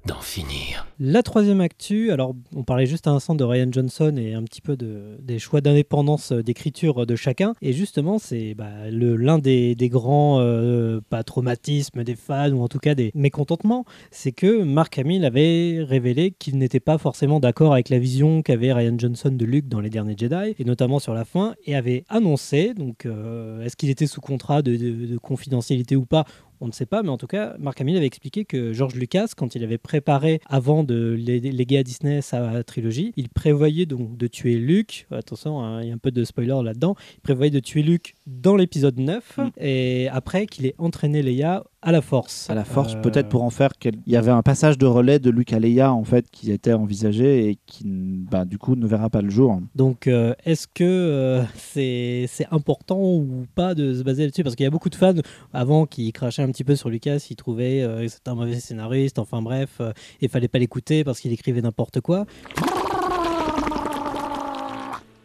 d'en 0.07 0.21
finir. 0.21 0.87
La 0.99 1.21
troisième 1.21 1.59
actu, 1.59 2.11
alors 2.11 2.33
on 2.55 2.63
parlait 2.63 2.85
juste 2.85 3.07
à 3.07 3.11
l'instant 3.11 3.35
de 3.35 3.43
Ryan 3.43 3.67
Johnson 3.69 4.15
et 4.17 4.33
un 4.33 4.43
petit 4.43 4.61
peu 4.61 4.77
de, 4.77 5.17
des 5.21 5.37
choix 5.37 5.59
d'indépendance 5.59 6.31
euh, 6.31 6.41
d'écriture 6.41 7.05
de 7.05 7.15
chacun. 7.15 7.53
Et 7.61 7.73
justement, 7.73 8.17
c'est 8.17 8.53
bah, 8.53 8.69
l'un 8.89 9.37
des, 9.37 9.75
grands, 9.91 10.39
euh, 10.39 11.01
pas 11.09 11.23
traumatismes 11.23 12.05
des 12.05 12.15
fans, 12.15 12.51
ou 12.51 12.63
en 12.63 12.69
tout 12.69 12.79
cas 12.79 12.95
des 12.95 13.11
mécontentements, 13.15 13.83
c'est 14.09 14.31
que 14.31 14.63
Mark 14.63 14.97
Hamill 14.97 15.25
avait 15.25 15.83
révélé 15.83 16.31
qu'il 16.31 16.57
n'était 16.57 16.79
pas 16.79 16.97
forcément 16.97 17.41
d'accord 17.41 17.73
avec 17.73 17.89
la 17.89 17.99
vision 17.99 18.41
qu'avait 18.41 18.71
Ryan 18.71 18.95
Johnson 18.97 19.31
de 19.31 19.45
Luke 19.45 19.67
dans 19.67 19.81
Les 19.81 19.89
Derniers 19.89 20.15
Jedi, 20.17 20.55
et 20.57 20.63
notamment 20.63 20.99
sur 20.99 21.13
la 21.13 21.25
fin, 21.25 21.53
et 21.65 21.75
avait 21.75 22.05
annoncé, 22.07 22.73
donc 22.73 23.05
euh, 23.05 23.61
est-ce 23.63 23.75
qu'il 23.75 23.89
était 23.89 24.07
sous 24.07 24.21
contrat 24.21 24.61
de 24.61 25.17
confidentialité 25.17 25.97
ou 25.97 26.05
pas 26.05 26.25
on 26.61 26.67
ne 26.67 26.71
sait 26.71 26.85
pas, 26.85 27.03
mais 27.03 27.09
en 27.09 27.17
tout 27.17 27.27
cas, 27.27 27.55
Mark 27.59 27.79
Hamill 27.81 27.97
avait 27.97 28.05
expliqué 28.05 28.45
que 28.45 28.73
George 28.73 28.95
Lucas, 28.95 29.27
quand 29.35 29.55
il 29.55 29.63
avait 29.63 29.77
préparé, 29.77 30.39
avant 30.47 30.83
de 30.83 31.11
lé- 31.17 31.39
léguer 31.39 31.77
à 31.79 31.83
Disney 31.83 32.21
sa 32.21 32.63
trilogie, 32.63 33.13
il 33.15 33.29
prévoyait 33.29 33.85
donc 33.85 34.17
de 34.17 34.27
tuer 34.27 34.55
Luke. 34.55 35.07
Attention, 35.11 35.61
hein, 35.61 35.81
il 35.83 35.87
y 35.89 35.91
a 35.91 35.93
un 35.93 35.97
peu 35.99 36.11
de 36.11 36.23
spoiler 36.23 36.55
là-dedans. 36.63 36.95
Il 37.15 37.21
prévoyait 37.21 37.51
de 37.51 37.59
tuer 37.59 37.83
Luke 37.83 38.15
dans 38.25 38.55
l'épisode 38.55 38.97
9 38.99 39.37
Mm. 39.37 39.49
et 39.59 40.07
après 40.09 40.47
qu'il 40.47 40.65
ait 40.65 40.75
entraîné 40.77 41.21
Leia 41.21 41.63
à 41.87 41.91
la 41.93 42.01
force. 42.01 42.49
À 42.49 42.53
la 42.53 42.65
force, 42.65 42.95
Euh, 42.95 43.01
peut-être 43.01 43.29
pour 43.29 43.43
en 43.43 43.49
faire. 43.49 43.69
quel- 43.79 43.95
Il 44.05 44.11
y 44.11 44.17
avait 44.17 44.31
un 44.31 44.41
passage 44.41 44.77
de 44.77 44.85
relais 44.85 45.19
de 45.19 45.29
Luke 45.29 45.53
à 45.53 45.59
Leia 45.59 45.93
en 45.93 46.03
fait 46.03 46.29
qui 46.29 46.51
était 46.51 46.73
envisagé 46.73 47.47
et 47.49 47.57
qui, 47.65 47.83
bah, 48.29 48.43
du 48.43 48.57
coup, 48.57 48.75
ne 48.75 48.85
verra 48.85 49.09
pas 49.09 49.21
le 49.21 49.29
jour. 49.29 49.61
Donc, 49.73 50.07
euh, 50.07 50.33
est-ce 50.45 50.67
que 50.67 50.83
euh, 50.83 51.43
c'est 51.55 52.25
c'est 52.27 52.47
important 52.51 52.99
ou 52.99 53.45
pas 53.55 53.73
de 53.73 53.93
se 53.93 54.03
baser 54.03 54.23
là-dessus? 54.23 54.43
Parce 54.43 54.55
qu'il 54.57 54.65
y 54.65 54.67
a 54.67 54.69
beaucoup 54.69 54.89
de 54.89 54.95
fans 54.95 55.13
avant 55.53 55.85
qui 55.85 56.11
crachaient 56.11 56.41
un 56.43 56.51
petit 56.51 56.65
peu 56.65 56.75
sur 56.75 56.89
Lucas, 56.89 57.25
ils 57.31 57.35
trouvaient 57.37 57.81
euh, 57.83 58.01
que 58.03 58.09
c'était 58.09 58.29
un 58.31 58.35
mauvais 58.35 58.59
scénariste, 58.59 59.17
enfin 59.17 59.41
bref, 59.41 59.79
il 60.19 60.27
fallait 60.27 60.49
pas 60.49 60.59
l'écouter 60.59 61.05
parce 61.05 61.21
qu'il 61.21 61.31
écrivait 61.31 61.61
n'importe 61.61 62.01
quoi. 62.01 62.25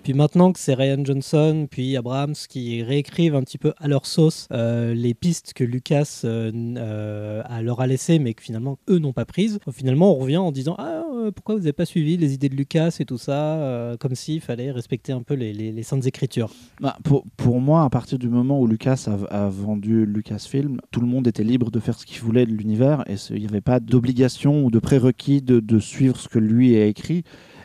Puis 0.03 0.15
maintenant 0.15 0.53
que 0.53 0.59
c'est 0.59 0.75
Ryan 0.75 1.05
Johnson, 1.05 1.69
puis 1.71 1.97
Abrams 1.97 2.35
qui 2.49 2.83
réécrivent 2.83 3.37
un 3.37 3.43
petit 3.43 3.57
peu 3.59 3.73
à 3.79 3.87
leur 3.87 4.05
sauce 4.07 4.49
euh, 4.51 4.95
les 4.95 5.15
pistes 5.15 5.53
que 5.55 5.63
Lucas 5.63 6.23
euh, 6.25 6.51
euh, 6.77 7.41
a- 7.45 7.63
leur 7.63 7.81
a 7.81 7.87
laissées, 7.87 8.19
mais 8.19 8.35
que 8.35 8.43
finalement 8.43 8.79
eux 8.91 8.99
n'ont 8.99 9.13
pas 9.13 9.25
prises, 9.25 9.61
finalement 9.71 10.13
on 10.13 10.19
revient 10.19 10.39
en 10.39 10.51
disant 10.51 10.75
Ah, 10.79 11.05
pourquoi 11.37 11.55
vous 11.55 11.61
n'avez 11.61 11.73
pas 11.73 11.85
suivi 11.85 12.17
les 12.17 12.35
idées 12.35 12.49
de 12.49 12.57
Lucas 12.57 12.97
et 12.99 13.05
tout 13.05 13.17
ça, 13.17 13.59
euh, 13.59 13.97
comme 13.97 14.17
s'il 14.17 14.41
fallait 14.41 14.73
respecter 14.73 15.13
un 15.13 15.23
peu 15.23 15.35
les, 15.35 15.53
les- 15.53 15.71
les 15.71 15.83
saintes 15.85 16.05
écritures. 16.05 16.51
Bah, 16.81 16.97
pour, 17.05 17.61
moi, 17.61 17.85
à 17.85 17.91
partir 17.91 18.19
du 18.19 18.29
moment 18.29 18.61
où 18.61 18.67
Lucas 18.67 19.07
a, 19.31 19.45
a 19.45 19.49
vendu 19.49 20.05
Lucasfilm, 20.05 20.81
tout 20.91 21.01
le 21.01 21.07
monde 21.07 21.29
était 21.29 21.45
libre 21.45 21.71
de 21.71 21.79
faire 21.79 21.97
ce 21.97 22.07
qu'il 22.07 22.21
voulait 22.23 22.45
de 22.47 22.51
l'univers 22.53 23.05
et 23.09 23.15
il 23.31 23.39
n'y 23.41 23.47
avait 23.47 23.61
pas 23.61 23.79
d'obligation 23.79 24.65
ou 24.65 24.71
de 24.73 24.81
prérequis 24.81 25.43
de 25.43 25.79
suivre 25.79 26.17
ce 26.17 26.29
que 26.29 26.41
lui 26.41 26.75
a 26.77 26.87
écrit. 26.87 27.23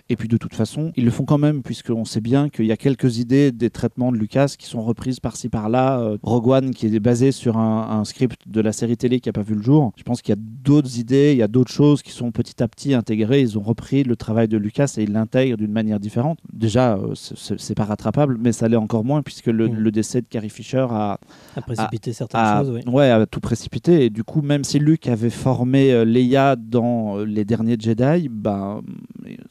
Et 0.09 0.15
puis 0.15 0.27
de 0.29 0.37
toute 0.37 0.53
façon, 0.53 0.91
ils 0.95 1.03
le 1.03 1.11
font 1.11 1.25
quand 1.25 1.37
même, 1.37 1.61
puisqu'on 1.63 2.05
sait 2.05 2.21
bien 2.21 2.47
qu'il 2.49 2.65
y 2.65 2.71
a 2.71 2.77
quelques 2.77 3.17
idées 3.17 3.51
des 3.51 3.69
traitements 3.69 4.11
de 4.11 4.17
Lucas 4.17 4.55
qui 4.57 4.65
sont 4.65 4.81
reprises 4.81 5.19
par-ci 5.19 5.49
par-là. 5.49 5.99
Euh, 5.99 6.17
Rogue 6.23 6.47
One 6.47 6.71
qui 6.73 6.87
est 6.87 6.99
basé 6.99 7.31
sur 7.33 7.57
un, 7.57 7.89
un 7.99 8.05
script 8.05 8.39
de 8.47 8.61
la 8.61 8.71
série 8.71 8.95
télé 8.95 9.19
qui 9.19 9.27
n'a 9.27 9.33
pas 9.33 9.41
vu 9.41 9.55
le 9.55 9.61
jour. 9.61 9.91
Je 9.97 10.03
pense 10.03 10.21
qu'il 10.21 10.33
y 10.33 10.37
a 10.37 10.41
d'autres 10.63 10.97
idées, 10.99 11.33
il 11.33 11.37
y 11.39 11.43
a 11.43 11.47
d'autres 11.49 11.71
choses 11.71 12.01
qui 12.01 12.11
sont 12.11 12.31
petit 12.31 12.63
à 12.63 12.67
petit 12.69 12.93
intégrées. 12.93 13.41
Ils 13.41 13.57
ont 13.57 13.61
repris 13.61 14.03
le 14.03 14.15
travail 14.15 14.47
de 14.47 14.57
Lucas 14.57 14.93
et 14.97 15.03
ils 15.03 15.11
l'intègrent 15.11 15.57
d'une 15.57 15.71
manière 15.73 15.99
différente. 15.99 16.39
Déjà, 16.53 16.95
euh, 16.95 17.13
c'est- 17.15 17.75
pas 17.75 17.83
rattrapable, 17.85 18.37
mais 18.39 18.53
ça 18.53 18.67
l'est 18.67 18.75
encore 18.77 19.03
moins 19.03 19.21
puisque 19.21 19.47
le, 19.47 19.67
Mm. 19.67 19.73
le 19.75 19.91
décès 19.91 20.21
de 20.21 20.27
Carrie 20.27 20.49
Fisher 20.49 20.87
a, 20.89 21.19
À 21.55 21.61
précipiter 21.61 22.13
certaines 22.13 22.39
a- 22.41 22.59
choses, 22.63 22.71
oui. 22.71 22.81
ouais, 22.91 23.09
a 23.11 23.25
tout 23.25 23.39
précipité. 23.41 24.05
Et 24.05 24.09
du 24.09 24.23
coup, 24.23 24.41
même 24.41 24.63
si 24.63 24.79
Luke 24.79 25.07
avait 25.07 25.29
formé 25.29 25.91
euh, 25.91 26.05
Leia 26.05 26.55
dans 26.55 27.17
euh, 27.19 27.25
les 27.25 27.45
derniers 27.45 27.75
Jedi, 27.79 28.29
bah, 28.31 28.79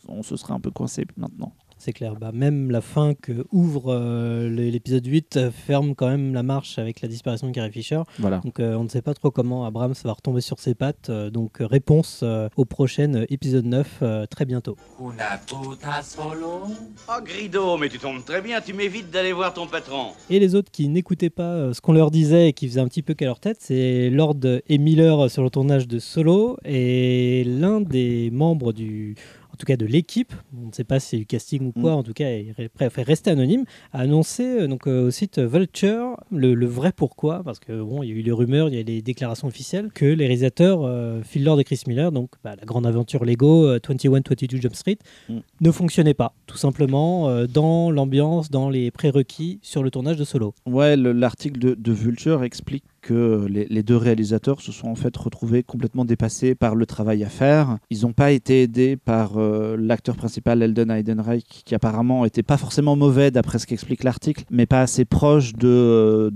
on 0.09 0.23
se 0.23 0.37
serait 0.37 0.46
un 0.55 0.61
peu 0.61 0.71
coincé 0.71 1.05
maintenant. 1.17 1.53
C'est 1.79 1.93
clair. 1.93 2.15
Bah, 2.17 2.31
même 2.33 2.71
la 2.71 2.81
fin 2.81 3.13
que 3.15 3.47
ouvre 3.53 3.93
euh, 3.93 4.49
l'épisode 4.49 5.05
8 5.07 5.37
euh, 5.37 5.51
ferme 5.51 5.95
quand 5.95 6.09
même 6.09 6.33
la 6.33 6.43
marche 6.43 6.79
avec 6.79 7.03
la 7.03 7.09
disparition 7.09 7.49
de 7.49 7.53
Carrie 7.53 7.71
Fisher. 7.71 8.01
Voilà. 8.19 8.39
Donc 8.39 8.61
euh, 8.61 8.77
on 8.77 8.85
ne 8.85 8.89
sait 8.89 9.03
pas 9.03 9.13
trop 9.13 9.31
comment 9.31 9.67
Abrams 9.67 9.95
va 10.03 10.13
retomber 10.15 10.41
sur 10.41 10.59
ses 10.59 10.75
pattes. 10.75 11.11
Euh, 11.11 11.29
donc 11.29 11.59
réponse 11.61 12.21
euh, 12.23 12.49
au 12.57 12.65
prochain 12.65 13.25
épisode 13.29 13.67
9 13.67 13.99
euh, 14.01 14.27
très 14.27 14.47
bientôt. 14.47 14.77
Oh, 14.99 15.13
Grido, 17.25 17.77
mais 17.77 17.91
tu 17.91 17.99
tombes 17.99 18.25
très 18.25 18.41
bien, 18.41 18.63
tu 18.63 18.73
m'évites 18.73 19.11
d'aller 19.11 19.35
voir 19.35 19.53
ton 19.53 19.67
patron. 19.67 20.13
Et 20.31 20.39
les 20.39 20.55
autres 20.55 20.71
qui 20.73 20.89
n'écoutaient 20.89 21.31
pas 21.31 21.43
euh, 21.43 21.75
ce 21.75 21.83
qu'on 21.83 21.93
leur 21.93 22.11
disait 22.11 22.49
et 22.49 22.53
qui 22.55 22.69
faisaient 22.69 22.81
un 22.81 22.89
petit 22.89 23.03
peu 23.03 23.13
qu'à 23.13 23.27
leur 23.27 23.39
tête, 23.39 23.59
c'est 23.61 24.09
Lord 24.09 24.41
et 24.67 24.79
Miller 24.79 25.31
sur 25.31 25.43
le 25.43 25.51
tournage 25.51 25.87
de 25.87 25.99
Solo 25.99 26.57
et 26.65 27.45
l'un 27.45 27.83
des 27.83 28.31
membres 28.31 28.73
du 28.73 29.15
en 29.57 29.59
tout 29.59 29.65
cas 29.65 29.79
de 29.79 29.87
l'équipe, 29.87 30.35
on 30.63 30.67
ne 30.67 30.73
sait 30.73 30.85
pas 30.85 31.01
si 31.01 31.09
c'est 31.09 31.17
du 31.17 31.25
casting 31.25 31.69
ou 31.69 31.73
quoi, 31.73 31.93
Mm. 31.93 31.99
en 31.99 32.03
tout 32.03 32.13
cas, 32.13 32.31
il 32.31 32.53
ré- 32.53 32.69
préfère 32.69 33.07
rester 33.07 33.31
anonyme, 33.31 33.65
a 33.95 34.01
annoncé 34.01 34.43
euh, 34.45 34.67
donc, 34.69 34.87
euh, 34.87 35.07
au 35.07 35.11
site 35.11 35.39
Vulture 35.39 36.19
le, 36.31 36.53
le 36.55 36.67
vrai 36.67 36.93
pourquoi, 36.95 37.43
parce 37.43 37.59
que 37.59 37.81
bon, 37.81 38.03
il 38.03 38.11
y 38.11 38.13
a 38.13 38.15
eu 38.17 38.21
les 38.21 38.33
rumeurs, 38.33 38.69
il 38.69 38.75
y 38.75 38.79
a 38.79 38.83
les 38.83 39.01
déclarations 39.01 39.49
officielles, 39.49 39.91
que 39.95 40.05
les 40.05 40.27
réalisateurs 40.27 40.83
euh, 40.85 41.23
Phil 41.23 41.43
Lord 41.43 41.59
et 41.59 41.65
Chris 41.65 41.81
Miller, 41.87 42.13
donc 42.13 42.31
bah, 42.45 42.55
la 42.59 42.65
grande 42.67 42.87
aventure 42.87 43.25
Lego, 43.25 43.65
euh, 43.67 43.79
21-22 43.79 44.61
Jump 44.61 44.75
Street, 44.75 44.99
Mm. 45.31 45.39
ne 45.63 45.71
fonctionnaient 45.71 46.13
pas, 46.13 46.35
tout 46.47 46.59
simplement 46.59 47.31
euh, 47.31 47.47
dans 47.47 47.91
l'ambiance, 47.91 48.51
dans 48.51 48.69
les 48.69 48.91
prérequis 48.91 49.59
sur 49.63 49.83
le 49.83 49.91
tournage 49.91 50.17
de 50.19 50.25
Solo. 50.25 50.55
Ouais, 50.67 50.97
le- 50.99 51.13
l'article 51.13 51.59
de, 51.59 51.75
de 51.75 51.93
Vulture 51.93 52.45
explique 52.45 52.85
que 53.07 53.47
les, 53.49 53.83
deux 53.85 53.97
réalisateurs 53.97 54.61
se 54.61 54.73
sont 54.73 54.89
en 54.89 54.97
fait 54.97 55.17
retrouvés 55.17 55.63
complètement 55.63 56.05
dépassés 56.05 56.57
par 56.57 56.75
le 56.75 56.87
travail 56.87 57.23
à 57.23 57.29
faire. 57.29 57.79
Ils 57.91 58.03
n'ont 58.03 58.13
pas 58.13 58.33
été 58.33 58.63
aidés 58.63 58.97
par 58.97 59.37
euh, 59.37 59.77
l'acteur 59.79 60.17
principal 60.17 60.61
Eldon 60.61 60.91
Heidenreich, 60.91 61.63
qui 61.65 61.75
apparemment 61.77 62.25
était 62.25 62.43
pas 62.43 62.57
forcément 62.57 62.97
mauvais 62.97 63.31
d'après 63.31 63.61
ce 63.61 63.67
qu'explique 63.67 64.03
l'article, 64.03 64.45
mais 64.51 64.67
pas 64.67 64.81
assez 64.81 65.05
proche 65.05 65.53
de 65.53 66.33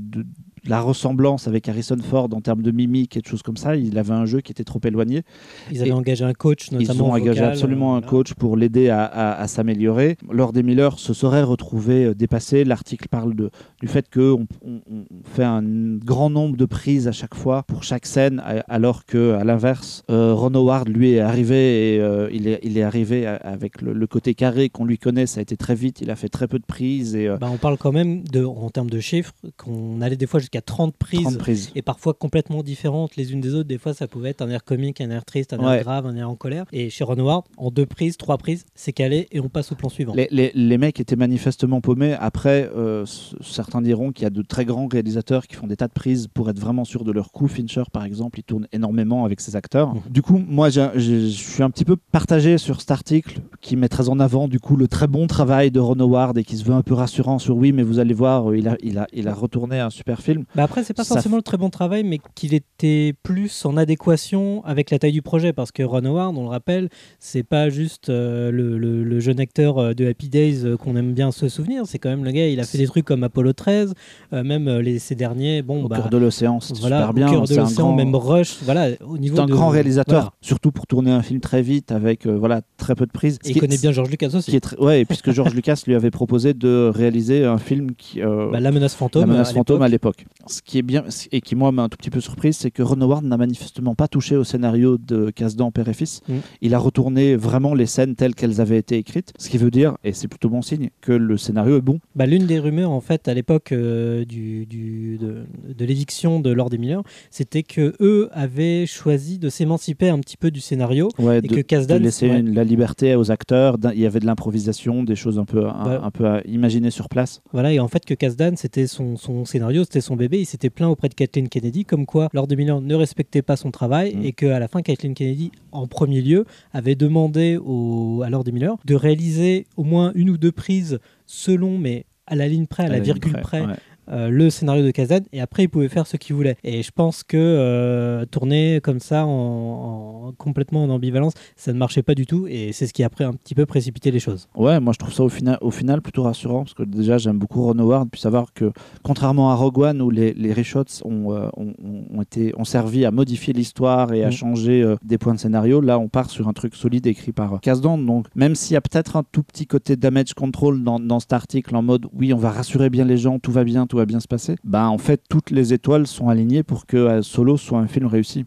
la 0.66 0.80
ressemblance 0.80 1.48
avec 1.48 1.68
Harrison 1.68 1.96
Ford 2.02 2.28
en 2.32 2.40
termes 2.40 2.62
de 2.62 2.70
mimique 2.70 3.16
et 3.16 3.20
de 3.20 3.26
choses 3.26 3.42
comme 3.42 3.56
ça. 3.56 3.76
Il 3.76 3.98
avait 3.98 4.12
un 4.12 4.26
jeu 4.26 4.40
qui 4.40 4.52
était 4.52 4.64
trop 4.64 4.80
éloigné. 4.84 5.22
Ils 5.70 5.80
avaient 5.80 5.90
Et 5.90 5.92
engagé 5.92 6.24
un 6.24 6.32
coach, 6.32 6.70
notamment 6.70 6.92
Ils 6.94 7.02
ont 7.02 7.12
engagé 7.12 7.42
absolument 7.42 7.96
un 7.96 8.02
coach 8.02 8.34
pour 8.34 8.56
l'aider 8.56 8.88
à, 8.88 9.04
à- 9.04 9.40
à 9.40 9.46
s'améliorer. 9.48 10.16
Lord 10.30 10.52
et 10.56 10.62
Miller 10.62 10.98
se 10.98 11.14
seraient 11.14 11.42
retrouvés 11.42 12.06
euh, 12.06 12.14
dépassés. 12.14 12.64
L'article 12.64 13.08
parle 13.08 13.34
de, 13.34 13.50
du 13.80 13.88
fait 13.88 14.06
qu'on 14.12 14.46
on, 14.64 14.80
on 14.90 15.04
fait 15.24 15.44
un 15.44 15.62
grand 15.62 16.30
nombre 16.30 16.56
de 16.56 16.64
prises 16.64 17.08
à 17.08 17.12
chaque 17.12 17.34
fois 17.34 17.62
pour 17.62 17.82
chaque 17.84 18.06
scène, 18.06 18.42
alors 18.68 19.04
que 19.06 19.32
à 19.34 19.44
l'inverse, 19.44 20.02
euh, 20.10 20.34
Ron 20.34 20.54
Howard 20.54 20.88
lui 20.88 21.12
est 21.12 21.20
arrivé 21.20 21.94
et 21.96 22.00
euh, 22.00 22.28
il, 22.32 22.48
est, 22.48 22.60
il 22.62 22.76
est 22.76 22.82
arrivé 22.82 23.26
avec 23.26 23.80
le, 23.82 23.92
le 23.92 24.06
côté 24.06 24.34
carré 24.34 24.68
qu'on 24.68 24.84
lui 24.84 24.98
connaît. 24.98 25.26
Ça 25.26 25.38
a 25.38 25.42
été 25.42 25.56
très 25.56 25.74
vite. 25.74 26.00
Il 26.00 26.10
a 26.10 26.16
fait 26.16 26.28
très 26.28 26.48
peu 26.48 26.58
de 26.58 26.64
prises 26.66 27.14
et 27.14 27.28
euh, 27.28 27.36
Bah, 27.36 27.48
on 27.52 27.56
parle 27.56 27.78
quand 27.78 27.92
même, 27.92 28.22
de, 28.24 28.44
en 28.44 28.70
termes 28.70 28.90
de 28.90 28.98
chiffres, 29.00 29.32
qu'on 29.56 30.00
allait 30.00 30.16
des 30.16 30.26
fois 30.26 30.40
jusqu'à 30.40 30.49
30 30.58 30.96
prises 30.96 31.22
30 31.22 31.38
prises. 31.38 31.70
et 31.74 31.82
parfois 31.82 32.12
complètement 32.14 32.62
différentes 32.62 33.16
les 33.16 33.32
unes 33.32 33.40
des 33.40 33.54
autres. 33.54 33.68
Des 33.68 33.78
fois, 33.78 33.94
ça 33.94 34.08
pouvait 34.08 34.30
être 34.30 34.42
un 34.42 34.50
air 34.50 34.64
comique, 34.64 35.00
un 35.00 35.10
air 35.10 35.24
triste, 35.24 35.52
un 35.52 35.58
Ouais. 35.58 35.76
air 35.78 35.82
grave, 35.84 36.06
un 36.06 36.16
air 36.16 36.28
en 36.28 36.34
colère. 36.34 36.64
Et 36.72 36.90
chez 36.90 37.04
Ron 37.04 37.18
Howard, 37.18 37.44
en 37.56 37.70
deux 37.70 37.86
prises, 37.86 38.16
trois 38.16 38.36
prises, 38.38 38.64
c'est 38.74 38.92
calé 38.92 39.28
et 39.30 39.40
on 39.40 39.48
passe 39.48 39.70
au 39.72 39.74
plan 39.76 39.88
suivant. 39.88 40.14
Les, 40.14 40.28
les- 40.30 40.50
les 40.54 40.78
mecs 40.78 40.98
étaient 41.00 41.16
manifestement 41.16 41.80
paumés. 41.80 42.14
Après, 42.18 42.70
euh, 42.74 43.04
certains 43.40 43.82
diront 43.82 44.12
qu'il 44.12 44.24
y 44.24 44.26
a 44.26 44.30
de 44.30 44.42
très 44.42 44.64
grands 44.64 44.86
réalisateurs 44.88 45.46
qui 45.46 45.54
font 45.56 45.66
des 45.66 45.76
tas 45.76 45.86
de 45.88 45.92
prises 45.92 46.26
pour 46.32 46.50
être 46.50 46.58
vraiment 46.58 46.84
sûrs 46.84 47.04
de 47.04 47.12
leur 47.12 47.30
coup. 47.32 47.46
Fincher, 47.48 47.84
par 47.92 48.04
exemple, 48.04 48.38
il 48.40 48.42
tourne 48.42 48.66
énormément 48.72 49.24
avec 49.24 49.40
ses 49.40 49.56
acteurs. 49.56 49.94
Mhm. 49.94 50.00
Du 50.10 50.22
coup, 50.22 50.38
moi, 50.38 50.68
je 50.70 51.28
suis 51.28 51.62
un 51.62 51.70
petit 51.70 51.84
peu 51.84 51.96
partagé 51.96 52.58
sur 52.58 52.80
cet 52.80 52.90
article 52.90 53.40
qui 53.60 53.76
met 53.76 53.88
très 53.88 54.08
en 54.08 54.18
avant 54.20 54.48
du 54.48 54.58
coup 54.60 54.76
le 54.76 54.88
très 54.88 55.06
bon 55.06 55.26
travail 55.26 55.70
de 55.70 55.78
Ron 55.80 55.98
Howard 56.00 56.36
et 56.38 56.44
qui 56.44 56.56
se 56.56 56.64
veut 56.64 56.74
un 56.74 56.82
peu 56.82 56.94
rassurant 56.94 57.38
sur 57.38 57.56
oui, 57.56 57.72
mais 57.72 57.82
vous 57.82 57.98
allez 57.98 58.14
voir, 58.14 58.50
euh, 58.50 58.56
il 58.58 58.68
a, 58.68 58.76
il 58.82 58.98
a, 58.98 59.06
il 59.12 59.28
a 59.28 59.34
retourné 59.34 59.78
un 59.78 59.90
super 59.90 60.20
film. 60.20 60.39
Bah 60.54 60.62
après, 60.64 60.84
c'est 60.84 60.94
pas 60.94 61.04
Ça 61.04 61.14
forcément 61.14 61.36
le 61.36 61.42
très 61.42 61.56
bon 61.56 61.70
travail, 61.70 62.02
mais 62.04 62.18
qu'il 62.34 62.54
était 62.54 63.14
plus 63.22 63.64
en 63.64 63.76
adéquation 63.76 64.62
avec 64.64 64.90
la 64.90 64.98
taille 64.98 65.12
du 65.12 65.22
projet. 65.22 65.52
Parce 65.52 65.72
que 65.72 65.82
Ron 65.82 66.04
Howard, 66.04 66.36
on 66.36 66.42
le 66.42 66.48
rappelle, 66.48 66.88
c'est 67.18 67.42
pas 67.42 67.68
juste 67.70 68.08
euh, 68.08 68.50
le, 68.50 68.78
le- 68.78 69.04
le 69.04 69.20
jeune 69.20 69.40
acteur 69.40 69.78
euh, 69.78 69.94
de 69.94 70.06
Happy 70.08 70.28
Days 70.28 70.64
euh, 70.64 70.76
qu'on 70.76 70.96
aime 70.96 71.12
bien 71.12 71.30
se 71.32 71.48
souvenir. 71.48 71.82
C'est 71.86 71.98
quand 71.98 72.08
même 72.10 72.24
le 72.24 72.30
gars, 72.30 72.48
il 72.48 72.60
a 72.60 72.64
fait 72.64 72.78
des 72.78 72.86
trucs 72.86 73.04
comme 73.04 73.24
Apollo 73.24 73.52
13, 73.52 73.94
euh, 74.32 74.42
même 74.42 74.68
les, 74.78 74.98
ces 74.98 75.14
derniers. 75.14 75.62
Bon, 75.62 75.84
Au 75.84 75.88
bah, 75.88 75.96
cœur 75.96 76.10
de 76.10 76.16
l'océan, 76.18 76.60
c'est 76.60 76.76
voilà, 76.78 76.98
super 76.98 77.10
au 77.10 77.12
bien. 77.12 77.30
cœur 77.30 77.42
de 77.46 77.54
l'océan, 77.56 77.84
grand- 77.86 77.96
même 77.96 78.14
Rush. 78.14 78.58
Voilà, 78.62 78.88
au 79.06 79.18
niveau 79.18 79.36
C'est 79.36 79.42
un 79.42 79.46
de- 79.46 79.52
grand 79.52 79.68
réalisateur, 79.68 80.20
voilà. 80.20 80.32
surtout 80.40 80.70
pour 80.72 80.86
tourner 80.86 81.10
un 81.10 81.22
film 81.22 81.40
très 81.40 81.62
vite 81.62 81.92
avec 81.92 82.26
voilà 82.26 82.62
très 82.76 82.94
peu 82.94 83.06
de 83.06 83.10
prises. 83.12 83.38
Et 83.44 83.50
il 83.50 83.60
connaît 83.60 83.78
bien 83.78 83.92
George 83.92 84.10
Lucas 84.10 84.28
aussi. 84.34 84.50
qui 84.50 84.56
est 84.56 84.60
très- 84.60 84.78
ouais, 84.78 85.00
et 85.00 85.04
puisque 85.04 85.30
George 85.32 85.54
Lucas 85.54 85.82
lui 85.86 85.94
avait 85.94 86.10
proposé 86.10 86.54
de 86.54 86.90
réaliser 86.94 87.44
un 87.44 87.58
film 87.58 87.92
qui 87.96 88.20
euh, 88.22 88.50
Bah, 88.50 88.60
la 88.60 88.70
menace 88.72 88.94
fantôme. 88.94 89.22
La 89.22 89.26
menace 89.26 89.50
à 89.50 89.54
fantôme 89.54 89.82
à 89.82 89.88
l'époque. 89.88 90.26
Ce 90.46 90.62
qui 90.62 90.78
est 90.78 90.82
bien 90.82 91.04
et 91.32 91.40
qui 91.42 91.54
moi 91.54 91.70
m'a 91.70 91.82
un 91.82 91.88
tout 91.90 91.98
petit 91.98 92.08
peu 92.10 92.20
surprise, 92.20 92.56
c'est 92.56 92.70
que 92.70 92.82
Ron 92.82 93.00
Howard 93.02 93.24
n'a 93.24 93.36
manifestement 93.36 93.94
pas 93.94 94.08
touché 94.08 94.36
au 94.36 94.44
scénario 94.44 94.96
de 94.96 95.30
Casse-Dents 95.30 95.70
Père 95.70 95.88
et 95.88 95.92
Fils. 95.92 96.22
Mm. 96.28 96.34
Il 96.62 96.74
a 96.74 96.78
retourné 96.78 97.36
vraiment 97.36 97.74
les 97.74 97.84
scènes 97.86 98.14
telles 98.16 98.34
qu'elles 98.34 98.60
avaient 98.60 98.78
été 98.78 98.96
écrites, 98.96 99.32
ce 99.38 99.50
qui 99.50 99.58
veut 99.58 99.70
dire, 99.70 99.96
et 100.02 100.12
c'est 100.14 100.28
plutôt 100.28 100.48
bon 100.48 100.62
signe, 100.62 100.88
que 101.02 101.12
le 101.12 101.36
scénario 101.36 101.76
est 101.76 101.82
bon. 101.82 102.00
Bah, 102.16 102.24
L'une 102.24 102.46
des 102.46 102.58
rumeurs, 102.58 102.90
en 102.90 103.00
fait, 103.02 103.28
à 103.28 103.34
l'époque 103.34 103.72
euh, 103.72 104.24
du, 104.24 104.64
du- 104.64 105.18
de, 105.18 105.44
de 105.76 105.84
l'éviction 105.84 106.40
de 106.40 106.50
Lord 106.50 106.72
et 106.72 106.78
Miller, 106.78 107.02
c'était 107.30 107.62
que 107.62 107.94
eux 108.00 108.30
avaient 108.32 108.86
choisi 108.86 109.38
de 109.38 109.50
s'émanciper 109.50 110.08
un 110.08 110.18
petit 110.20 110.38
peu 110.38 110.50
du 110.50 110.60
scénario 110.60 111.10
Ouais, 111.18 111.38
et 111.38 111.42
de, 111.42 111.48
que 111.48 111.54
de 111.56 111.60
Kasdan. 111.60 111.98
laisser 111.98 112.30
ouais, 112.30 112.40
une- 112.40 112.54
la 112.54 112.64
liberté 112.64 113.14
aux 113.14 113.30
acteurs. 113.30 113.76
Il 113.92 114.00
y 114.00 114.06
avait 114.06 114.20
de 114.20 114.26
l'improvisation, 114.26 115.04
des 115.04 115.16
choses 115.16 115.38
un 115.38 115.44
peu, 115.44 115.66
un, 115.68 115.84
Bah. 115.84 116.00
un 116.02 116.10
peu 116.10 116.26
à 116.26 116.40
imaginer 116.46 116.90
sur 116.90 117.08
place. 117.10 117.42
Voilà, 117.52 117.72
et 117.74 117.78
en 117.78 117.88
fait 117.88 118.04
que 118.06 118.14
Kasdan, 118.14 118.56
c'était 118.56 118.86
son, 118.86 119.16
son 119.16 119.44
scénario, 119.44 119.84
c'était 119.84 120.00
son 120.00 120.16
bébé, 120.20 120.38
il 120.40 120.46
s'était 120.46 120.70
plaint 120.70 120.88
auprès 120.90 121.08
de 121.08 121.14
Kathleen 121.14 121.48
Kennedy, 121.48 121.84
comme 121.84 122.06
quoi 122.06 122.28
Lord 122.32 122.46
de 122.46 122.54
Miller 122.54 122.80
ne 122.80 122.94
respectait 122.94 123.42
pas 123.42 123.56
son 123.56 123.70
travail, 123.72 124.14
Mm. 124.14 124.24
et 124.24 124.32
qu'à 124.32 124.58
la 124.60 124.68
fin, 124.68 124.82
Kathleen 124.82 125.14
Kennedy, 125.14 125.50
en 125.72 125.86
premier 125.88 126.20
lieu, 126.20 126.44
avait 126.72 126.94
demandé 126.94 127.58
au, 127.62 128.22
à 128.24 128.30
Lord 128.30 128.44
de 128.44 128.52
Miller 128.52 128.76
de 128.84 128.94
réaliser 128.94 129.66
au 129.76 129.82
moins 129.84 130.12
une 130.14 130.30
ou 130.30 130.38
deux 130.38 130.52
prises 130.52 130.98
selon, 131.26 131.78
mais 131.78 132.04
à 132.26 132.36
la 132.36 132.46
ligne 132.46 132.66
près, 132.66 132.84
à, 132.84 132.88
la, 132.88 133.00
virgule 133.00 133.40
près, 133.42 133.62
ouais. 133.62 133.74
Euh, 134.10 134.28
le 134.30 134.50
scénario 134.50 134.84
de 134.84 134.90
Kazan 134.90 135.20
et 135.32 135.40
après 135.40 135.64
il 135.64 135.68
pouvait 135.68 135.88
faire 135.88 136.06
ce 136.06 136.16
qu'il 136.16 136.34
voulait. 136.36 136.56
Et 136.64 136.82
je 136.82 136.90
pense 136.90 137.22
que 137.22 137.36
euh, 137.36 138.24
tourner 138.26 138.80
comme 138.82 139.00
ça 139.00 139.24
en, 139.26 140.28
en- 140.28 140.32
complètement 140.38 140.84
en 140.84 140.90
ambivalence, 140.90 141.32
ça 141.56 141.72
ne 141.72 141.78
marchait 141.78 142.02
pas 142.02 142.14
du 142.14 142.26
tout 142.26 142.46
et 142.48 142.72
c'est 142.72 142.86
ce 142.86 142.92
qui 142.92 143.02
a 143.02 143.06
après 143.06 143.24
un 143.24 143.32
petit 143.32 143.54
peu 143.54 143.66
précipité 143.66 144.10
les 144.10 144.20
choses. 144.20 144.48
Ouais, 144.56 144.80
moi 144.80 144.92
je 144.92 144.98
trouve 144.98 145.12
ça 145.12 145.22
au 145.24 145.28
final, 145.28 145.58
au 145.60 145.70
final 145.70 146.00
plutôt 146.02 146.22
rassurant 146.22 146.64
parce 146.64 146.74
que 146.74 146.82
déjà 146.82 147.18
j'aime 147.18 147.38
beaucoup 147.38 147.62
Ron 147.62 147.78
Howard, 147.78 148.08
puis 148.10 148.20
savoir 148.20 148.52
que 148.52 148.72
contrairement 149.02 149.50
à 149.50 149.54
Rogue 149.54 149.78
One 149.78 150.02
où 150.02 150.10
les, 150.10 150.32
les 150.34 150.52
reshots 150.52 150.84
ont, 151.04 151.32
euh, 151.32 151.48
ont, 151.56 151.74
ont- 152.14 152.22
été, 152.22 152.52
ont 152.58 152.64
servi 152.64 153.04
à 153.04 153.10
modifier 153.10 153.52
l'histoire 153.52 154.12
et 154.12 154.24
à 154.24 154.28
Mm. 154.28 154.32
changer 154.32 154.82
euh, 154.82 154.96
des 155.02 155.18
points 155.18 155.34
de 155.34 155.38
scénario, 155.40 155.80
là 155.80 155.98
on 155.98 156.08
part 156.08 156.30
sur 156.30 156.46
un 156.48 156.52
truc 156.52 156.74
solide 156.76 157.06
écrit 157.06 157.32
par 157.32 157.54
euh, 157.54 157.58
Kasdan. 157.58 157.98
Donc 157.98 158.26
même 158.36 158.54
s'il 158.54 158.74
y 158.74 158.76
a 158.76 158.80
peut-être 158.80 159.16
un 159.16 159.22
tout 159.32 159.42
petit 159.42 159.66
côté 159.66 159.96
damage 159.96 160.34
control 160.34 160.82
dans, 160.84 161.00
dans 161.00 161.18
cet 161.20 161.32
article 161.32 161.74
en 161.74 161.82
mode 161.82 162.06
oui 162.12 162.32
on 162.32 162.38
va 162.38 162.50
rassurer 162.50 162.90
bien 162.90 163.04
les 163.04 163.16
gens, 163.16 163.38
tout 163.38 163.50
va 163.52 163.64
bien, 163.64 163.86
tout 163.86 163.96
bien 164.06 164.20
se 164.20 164.28
passer, 164.28 164.56
bah 164.64 164.88
en 164.88 164.98
fait 164.98 165.22
toutes 165.28 165.50
les 165.50 165.72
étoiles 165.72 166.06
sont 166.06 166.28
alignées 166.28 166.62
pour 166.62 166.86
que 166.86 166.96
euh, 166.96 167.22
Solo 167.22 167.56
soit 167.56 167.78
un 167.78 167.86
film 167.86 168.06
réussi. 168.06 168.44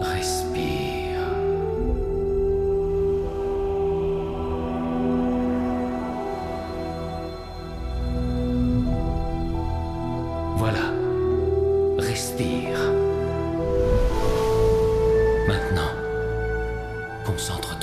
Respire. 0.00 1.20
Voilà. 10.56 10.92
Respire. 11.98 12.78
Maintenant, 15.46 15.92
concentre-toi. 17.24 17.77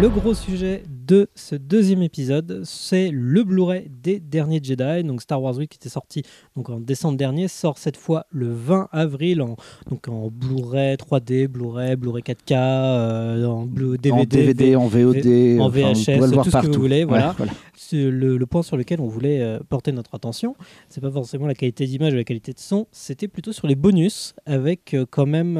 Le 0.00 0.08
gros 0.10 0.32
sujet 0.34 0.84
de 1.08 1.28
ce 1.34 1.56
deuxième 1.56 2.02
épisode, 2.02 2.60
c'est 2.64 3.10
le 3.10 3.42
Blu-ray 3.42 3.90
des 3.90 4.20
derniers 4.20 4.60
Jedi. 4.62 5.02
Donc 5.02 5.22
Star 5.22 5.42
Wars 5.42 5.56
Week 5.56 5.68
qui 5.70 5.76
était 5.76 5.88
sorti 5.88 6.22
donc 6.54 6.70
en 6.70 6.78
décembre 6.78 7.18
dernier 7.18 7.48
sort 7.48 7.78
cette 7.78 7.96
fois 7.96 8.26
le 8.30 8.52
20 8.52 8.88
avril 8.92 9.42
en, 9.42 9.56
donc 9.90 10.06
en 10.06 10.30
Blu-ray 10.30 10.94
3D, 10.94 11.48
Blu-ray, 11.48 11.96
Blu-ray 11.96 12.22
4K, 12.22 12.52
euh, 12.54 13.44
en 13.46 13.66
Blu- 13.66 13.98
DVD, 13.98 14.12
en 14.12 14.24
DVD, 14.24 14.76
en 14.76 14.88
VOD, 14.88 15.60
en 15.60 15.66
enfin, 15.66 15.92
VHS, 15.92 16.18
voir 16.30 16.44
tout 16.44 16.50
ce 16.50 16.56
que 16.56 16.60
vous 16.60 16.68
partout. 16.68 16.80
voulez, 16.80 17.04
voilà. 17.04 17.30
Ouais, 17.30 17.34
voilà. 17.38 17.52
C'est 17.76 17.96
le, 18.10 18.36
le 18.36 18.46
point 18.46 18.62
sur 18.62 18.76
lequel 18.76 19.00
on 19.00 19.08
voulait 19.08 19.40
euh, 19.42 19.58
porter 19.68 19.90
notre 19.90 20.14
attention, 20.14 20.54
c'est 20.88 21.00
pas 21.00 21.10
forcément 21.10 21.46
la 21.48 21.54
qualité 21.54 21.86
d'image 21.86 22.12
ou 22.12 22.16
la 22.16 22.24
qualité 22.24 22.52
de 22.52 22.58
son, 22.60 22.86
c'était 22.92 23.26
plutôt 23.28 23.52
sur 23.52 23.66
les 23.66 23.74
bonus, 23.74 24.34
avec 24.46 24.94
euh, 24.94 25.06
quand 25.10 25.26
même 25.26 25.56